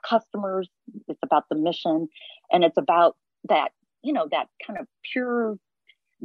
customers, 0.08 0.70
it's 1.08 1.20
about 1.24 1.44
the 1.50 1.56
mission, 1.56 2.08
and 2.52 2.64
it's 2.64 2.78
about 2.78 3.16
that, 3.48 3.72
you 4.02 4.14
know, 4.14 4.28
that 4.32 4.48
kind 4.66 4.80
of 4.80 4.88
pure 5.14 5.58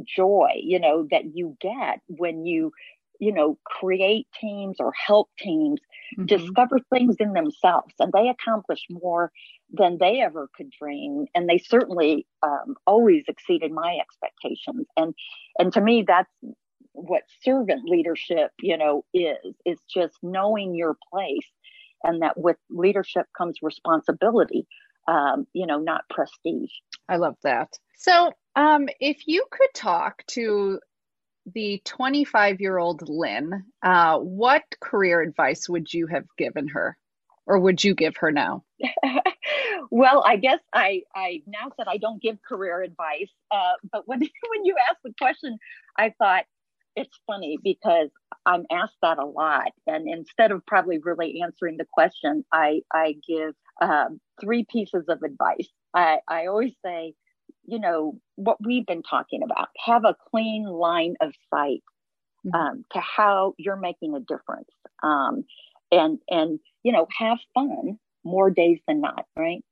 joy, 0.03 0.49
you 0.55 0.79
know, 0.79 1.07
that 1.11 1.35
you 1.35 1.55
get 1.61 1.99
when 2.07 2.45
you 2.45 2.71
you 3.19 3.33
know, 3.33 3.57
create 3.65 4.27
teams 4.39 4.77
or 4.79 4.91
help 4.93 5.29
teams 5.39 5.79
mm-hmm. 6.17 6.25
discover 6.25 6.79
things 6.93 7.15
in 7.19 7.33
themselves. 7.33 7.93
And 7.99 8.11
they 8.11 8.29
accomplish 8.29 8.85
more 8.89 9.31
than 9.71 9.97
they 9.99 10.21
ever 10.21 10.49
could 10.55 10.69
dream. 10.71 11.25
And 11.33 11.49
they 11.49 11.57
certainly 11.57 12.27
um, 12.43 12.75
always 12.85 13.23
exceeded 13.27 13.71
my 13.71 13.97
expectations. 13.99 14.87
And, 14.95 15.13
and 15.59 15.73
to 15.73 15.81
me, 15.81 16.03
that's 16.07 16.29
what 16.93 17.23
servant 17.41 17.89
leadership, 17.89 18.51
you 18.61 18.77
know, 18.77 19.03
is, 19.13 19.37
is 19.65 19.79
just 19.93 20.15
knowing 20.23 20.75
your 20.75 20.95
place 21.11 21.49
and 22.03 22.21
that 22.21 22.37
with 22.37 22.57
leadership 22.69 23.25
comes 23.37 23.57
responsibility, 23.61 24.67
um, 25.07 25.45
you 25.53 25.65
know, 25.65 25.79
not 25.79 26.07
prestige. 26.09 26.71
I 27.09 27.17
love 27.17 27.35
that. 27.43 27.69
So, 27.97 28.31
um, 28.55 28.87
if 28.99 29.27
you 29.27 29.45
could 29.51 29.73
talk 29.73 30.23
to 30.27 30.79
the 31.53 31.81
25 31.85 32.61
year 32.61 32.77
old 32.77 33.07
Lynn, 33.07 33.63
uh, 33.83 34.17
what 34.19 34.63
career 34.81 35.21
advice 35.21 35.69
would 35.69 35.93
you 35.93 36.07
have 36.07 36.25
given 36.37 36.67
her? 36.69 36.97
Or 37.47 37.59
would 37.59 37.83
you 37.83 37.93
give 37.93 38.17
her 38.17 38.31
now? 38.31 38.63
well, 39.91 40.23
I 40.25 40.37
guess 40.37 40.59
I, 40.73 41.03
I 41.15 41.43
now 41.45 41.71
said 41.77 41.87
I 41.87 41.97
don't 41.97 42.21
give 42.21 42.41
career 42.41 42.81
advice. 42.81 43.31
Uh, 43.51 43.73
but 43.91 44.07
when, 44.07 44.19
when 44.19 44.65
you 44.65 44.75
asked 44.89 45.01
the 45.03 45.13
question, 45.19 45.59
I 45.97 46.11
thought 46.17 46.45
it's 46.95 47.19
funny 47.27 47.59
because 47.63 48.09
I'm 48.45 48.65
asked 48.71 48.97
that 49.01 49.19
a 49.19 49.25
lot. 49.25 49.71
And 49.85 50.07
instead 50.07 50.51
of 50.51 50.65
probably 50.65 50.97
really 50.97 51.41
answering 51.43 51.77
the 51.77 51.85
question, 51.91 52.45
I, 52.51 52.81
I 52.91 53.15
give 53.27 53.53
um, 53.81 54.19
three 54.41 54.65
pieces 54.67 55.05
of 55.07 55.21
advice. 55.21 55.69
I, 55.93 56.19
I 56.27 56.47
always 56.47 56.73
say, 56.83 57.13
you 57.67 57.79
know, 57.79 58.19
what 58.35 58.57
we've 58.63 58.85
been 58.85 59.03
talking 59.03 59.41
about. 59.43 59.69
Have 59.85 60.05
a 60.05 60.15
clean 60.31 60.65
line 60.65 61.15
of 61.21 61.33
sight 61.49 61.83
mm-hmm. 62.45 62.55
um, 62.55 62.85
to 62.93 62.99
how 62.99 63.53
you're 63.57 63.75
making 63.75 64.15
a 64.15 64.19
difference. 64.19 64.69
Um, 65.03 65.45
and, 65.91 66.19
and, 66.29 66.59
you 66.83 66.91
know, 66.91 67.07
have 67.17 67.37
fun 67.53 67.99
more 68.23 68.49
days 68.49 68.79
than 68.87 69.01
not, 69.01 69.25
right? 69.37 69.63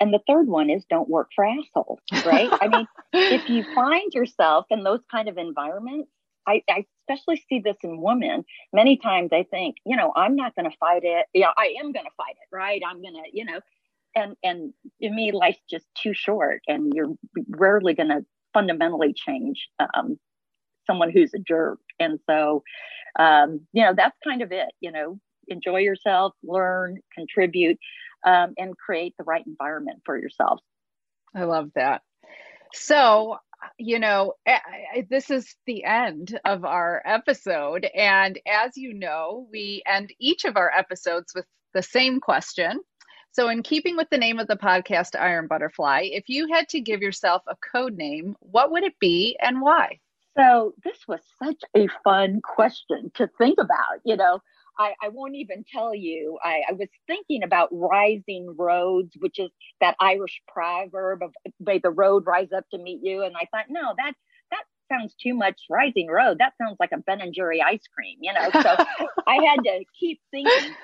And 0.00 0.12
the 0.12 0.20
third 0.26 0.48
one 0.48 0.68
is 0.68 0.84
don't 0.90 1.08
work 1.08 1.30
for 1.34 1.44
assholes, 1.44 2.00
right? 2.26 2.50
I 2.60 2.68
mean, 2.68 2.86
if 3.12 3.48
you 3.48 3.64
find 3.74 4.12
yourself 4.12 4.66
in 4.70 4.82
those 4.82 5.00
kind 5.10 5.28
of 5.28 5.38
environments, 5.38 6.10
I, 6.46 6.62
I 6.68 6.84
especially 7.08 7.42
see 7.48 7.60
this 7.60 7.76
in 7.82 8.00
women. 8.00 8.44
Many 8.72 8.96
times 8.96 9.30
they 9.30 9.44
think, 9.44 9.76
you 9.86 9.96
know, 9.96 10.12
I'm 10.16 10.34
not 10.34 10.54
going 10.56 10.68
to 10.68 10.76
fight 10.78 11.02
it. 11.04 11.26
Yeah, 11.32 11.50
I 11.56 11.74
am 11.78 11.92
going 11.92 12.04
to 12.04 12.10
fight 12.16 12.34
it, 12.34 12.54
right? 12.54 12.82
I'm 12.84 13.00
going 13.00 13.14
to, 13.14 13.22
you 13.32 13.44
know, 13.44 13.60
and 14.14 14.36
and 14.42 14.72
to 15.00 15.10
me 15.10 15.32
life's 15.32 15.62
just 15.70 15.86
too 15.94 16.14
short 16.14 16.62
and 16.66 16.92
you're 16.94 17.14
rarely 17.48 17.94
going 17.94 18.08
to 18.08 18.24
fundamentally 18.52 19.14
change 19.14 19.68
um, 19.80 20.18
someone 20.86 21.10
who's 21.10 21.32
a 21.34 21.38
jerk 21.38 21.78
and 21.98 22.18
so 22.28 22.62
um, 23.18 23.60
you 23.72 23.82
know 23.82 23.94
that's 23.96 24.16
kind 24.24 24.42
of 24.42 24.52
it 24.52 24.72
you 24.80 24.92
know 24.92 25.18
enjoy 25.48 25.78
yourself 25.78 26.34
learn 26.42 26.98
contribute 27.14 27.78
um, 28.24 28.54
and 28.56 28.76
create 28.76 29.14
the 29.18 29.24
right 29.24 29.44
environment 29.46 30.00
for 30.04 30.18
yourself 30.18 30.60
i 31.34 31.44
love 31.44 31.70
that 31.74 32.02
so 32.74 33.38
you 33.78 33.98
know, 33.98 34.34
this 35.08 35.30
is 35.30 35.54
the 35.66 35.84
end 35.84 36.38
of 36.44 36.64
our 36.64 37.02
episode. 37.04 37.86
And 37.94 38.38
as 38.46 38.76
you 38.76 38.94
know, 38.94 39.46
we 39.50 39.82
end 39.86 40.12
each 40.18 40.44
of 40.44 40.56
our 40.56 40.70
episodes 40.70 41.32
with 41.34 41.44
the 41.74 41.82
same 41.82 42.20
question. 42.20 42.80
So, 43.32 43.48
in 43.48 43.62
keeping 43.62 43.96
with 43.96 44.10
the 44.10 44.18
name 44.18 44.38
of 44.38 44.46
the 44.46 44.56
podcast, 44.56 45.18
Iron 45.18 45.46
Butterfly, 45.46 46.10
if 46.12 46.28
you 46.28 46.52
had 46.52 46.68
to 46.68 46.80
give 46.80 47.00
yourself 47.00 47.42
a 47.48 47.56
code 47.72 47.96
name, 47.96 48.36
what 48.40 48.70
would 48.70 48.84
it 48.84 48.98
be 49.00 49.38
and 49.40 49.62
why? 49.62 50.00
So, 50.36 50.74
this 50.84 50.98
was 51.08 51.20
such 51.42 51.62
a 51.74 51.88
fun 52.04 52.42
question 52.42 53.10
to 53.14 53.30
think 53.38 53.58
about. 53.58 54.00
You 54.04 54.16
know, 54.16 54.40
I, 54.78 54.92
I 55.02 55.08
won't 55.08 55.34
even 55.36 55.64
tell 55.72 55.94
you. 55.94 56.38
I, 56.44 56.62
I, 56.68 56.72
was 56.72 56.88
thinking 57.06 57.42
about 57.42 57.70
rising 57.72 58.54
roads, 58.58 59.12
which 59.18 59.38
is 59.38 59.50
that 59.80 59.96
Irish 59.98 60.42
proverb 60.46 61.22
of 61.22 61.32
may 61.58 61.78
the 61.78 61.90
road 61.90 62.26
rise 62.26 62.52
up 62.54 62.64
to 62.72 62.78
meet 62.78 63.00
you. 63.02 63.22
And 63.22 63.34
I 63.34 63.46
thought, 63.50 63.66
no, 63.70 63.94
that 63.96 64.12
that 64.50 64.64
sounds 64.90 65.14
too 65.14 65.32
much 65.32 65.58
rising 65.70 66.08
road. 66.08 66.36
That 66.38 66.52
sounds 66.60 66.76
like 66.78 66.92
a 66.92 66.98
Ben 66.98 67.22
and 67.22 67.32
Jerry 67.32 67.62
ice 67.62 67.86
cream, 67.94 68.18
you 68.20 68.34
know. 68.34 68.50
So 68.52 68.76
I 69.26 69.36
had 69.36 69.62
to 69.64 69.84
keep 69.98 70.20
thinking. 70.30 70.74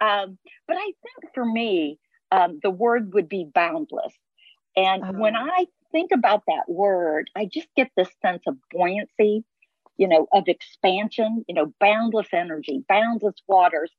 Um, 0.00 0.38
but 0.66 0.76
I 0.76 0.84
think 0.84 1.34
for 1.34 1.44
me, 1.44 1.98
um, 2.32 2.60
the 2.62 2.70
word 2.70 3.14
would 3.14 3.28
be 3.28 3.48
boundless. 3.52 4.14
And 4.76 5.02
oh. 5.04 5.12
when 5.12 5.36
I 5.36 5.66
think 5.92 6.10
about 6.12 6.42
that 6.46 6.68
word, 6.68 7.30
I 7.36 7.46
just 7.46 7.68
get 7.76 7.90
this 7.96 8.08
sense 8.20 8.42
of 8.46 8.56
buoyancy, 8.70 9.44
you 9.96 10.08
know, 10.08 10.26
of 10.32 10.44
expansion, 10.46 11.44
you 11.48 11.54
know, 11.54 11.72
boundless 11.80 12.28
energy, 12.32 12.84
boundless 12.88 13.36
waters, 13.48 13.90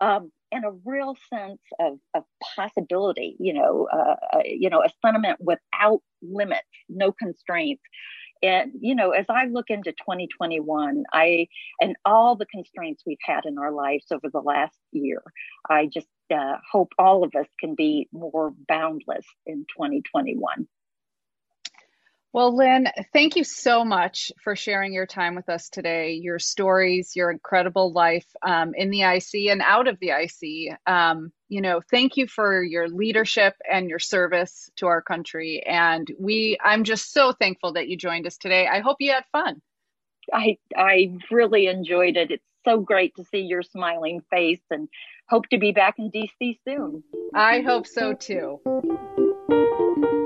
um, 0.00 0.30
and 0.52 0.64
a 0.64 0.72
real 0.84 1.16
sense 1.32 1.60
of, 1.78 1.98
of 2.14 2.24
possibility, 2.56 3.36
you 3.38 3.52
know, 3.52 3.88
uh, 3.92 4.36
uh, 4.36 4.42
you 4.44 4.70
know, 4.70 4.82
a 4.82 4.88
sentiment 5.04 5.38
without 5.40 6.00
limits, 6.22 6.62
no 6.88 7.12
constraints. 7.12 7.82
And, 8.42 8.72
you 8.80 8.94
know, 8.94 9.10
as 9.10 9.26
I 9.28 9.46
look 9.46 9.68
into 9.68 9.92
2021, 9.92 11.04
I, 11.12 11.48
and 11.80 11.96
all 12.04 12.36
the 12.36 12.46
constraints 12.46 13.02
we've 13.06 13.18
had 13.22 13.44
in 13.44 13.58
our 13.58 13.72
lives 13.72 14.06
over 14.10 14.28
the 14.30 14.40
last 14.40 14.76
year, 14.92 15.22
I 15.68 15.86
just 15.86 16.08
uh, 16.34 16.56
hope 16.70 16.92
all 16.98 17.24
of 17.24 17.34
us 17.34 17.48
can 17.58 17.74
be 17.74 18.08
more 18.12 18.54
boundless 18.66 19.26
in 19.46 19.66
2021. 19.76 20.66
Well, 22.32 22.56
Lynn, 22.56 22.86
thank 23.12 23.34
you 23.34 23.42
so 23.42 23.84
much 23.84 24.30
for 24.42 24.54
sharing 24.54 24.92
your 24.92 25.06
time 25.06 25.34
with 25.34 25.48
us 25.48 25.68
today, 25.68 26.12
your 26.12 26.38
stories, 26.38 27.16
your 27.16 27.28
incredible 27.28 27.92
life 27.92 28.26
um, 28.40 28.72
in 28.76 28.90
the 28.90 29.02
IC 29.02 29.50
and 29.50 29.60
out 29.60 29.88
of 29.88 29.98
the 29.98 30.10
IC. 30.10 30.78
Um, 30.86 31.32
you 31.48 31.60
know, 31.60 31.80
thank 31.90 32.16
you 32.16 32.28
for 32.28 32.62
your 32.62 32.88
leadership 32.88 33.54
and 33.68 33.90
your 33.90 33.98
service 33.98 34.70
to 34.76 34.86
our 34.86 35.02
country. 35.02 35.64
And 35.66 36.08
we, 36.20 36.56
I'm 36.62 36.84
just 36.84 37.12
so 37.12 37.32
thankful 37.32 37.72
that 37.72 37.88
you 37.88 37.96
joined 37.96 38.28
us 38.28 38.38
today. 38.38 38.68
I 38.68 38.78
hope 38.78 38.98
you 39.00 39.10
had 39.10 39.24
fun. 39.32 39.60
I, 40.32 40.58
I 40.76 41.16
really 41.32 41.66
enjoyed 41.66 42.16
it. 42.16 42.30
It's 42.30 42.44
so 42.64 42.78
great 42.78 43.16
to 43.16 43.24
see 43.24 43.40
your 43.40 43.62
smiling 43.62 44.20
face 44.30 44.62
and 44.70 44.88
hope 45.28 45.48
to 45.48 45.58
be 45.58 45.72
back 45.72 45.96
in 45.98 46.12
DC 46.12 46.58
soon. 46.64 47.02
I 47.34 47.62
hope 47.62 47.88
so 47.88 48.14
too. 48.14 48.60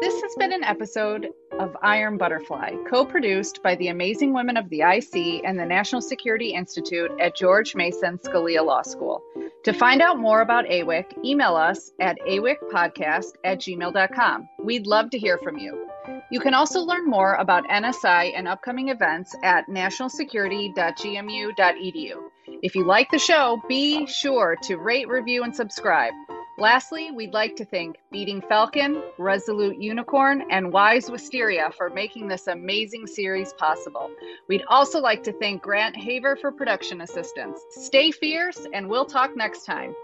This 0.03 0.21
has 0.21 0.35
been 0.37 0.53
an 0.53 0.65
episode 0.65 1.29
of 1.59 1.77
Iron 1.83 2.17
Butterfly, 2.19 2.77
co 2.89 3.05
produced 3.05 3.61
by 3.63 3.75
the 3.77 3.89
amazing 3.89 4.33
women 4.33 4.57
of 4.57 4.69
the 4.71 4.83
IC 4.83 5.43
and 5.45 5.59
the 5.59 5.65
National 5.65 6.01
Security 6.01 6.55
Institute 6.55 7.11
at 7.21 7.37
George 7.37 7.75
Mason 7.75 8.19
Scalia 8.19 8.65
Law 8.65 8.83
School. 8.83 9.23
To 9.65 9.73
find 9.73 10.01
out 10.03 10.19
more 10.19 10.41
about 10.41 10.67
AWIC, 10.67 11.25
email 11.25 11.57
us 11.57 11.91
at 12.01 12.17
awicpodcast 12.29 13.33
at 13.45 13.59
gmail.com. 13.59 14.49
We'd 14.63 14.87
love 14.87 15.11
to 15.11 15.19
hear 15.19 15.39
from 15.39 15.59
you. 15.59 15.89
You 16.31 16.39
can 16.41 16.55
also 16.55 16.81
learn 16.81 17.07
more 17.07 17.35
about 17.35 17.69
NSI 17.69 18.33
and 18.37 18.49
upcoming 18.49 18.89
events 18.89 19.37
at 19.43 19.69
nationalsecurity.gmu.edu. 19.69 22.15
If 22.63 22.75
you 22.75 22.85
like 22.85 23.11
the 23.11 23.19
show, 23.19 23.63
be 23.69 24.07
sure 24.07 24.57
to 24.63 24.77
rate, 24.77 25.09
review, 25.09 25.45
and 25.45 25.55
subscribe. 25.55 26.15
Lastly, 26.57 27.11
we'd 27.11 27.35
like 27.35 27.57
to 27.57 27.65
thank 27.65 27.97
Beating 28.13 28.41
Falcon, 28.41 29.03
Resolute 29.19 29.77
Unicorn, 29.83 30.45
and 30.51 30.73
Wise 30.73 31.11
Wisteria 31.11 31.73
for 31.77 31.91
making 31.91 32.29
this 32.29 32.47
amazing 32.47 33.09
series 33.09 33.53
possible. 33.55 34.09
We'd 34.49 34.63
also 34.69 35.01
like 35.01 35.25
to 35.25 35.33
thank 35.33 35.63
Grant 35.63 35.97
Haver 35.97 36.37
for 36.37 36.53
production 36.53 37.01
assistance. 37.01 37.61
Stay 37.71 38.13
fierce, 38.13 38.67
and 38.73 38.89
we'll 38.89 39.05
talk 39.05 39.37
next 39.37 39.65
time. 39.65 39.97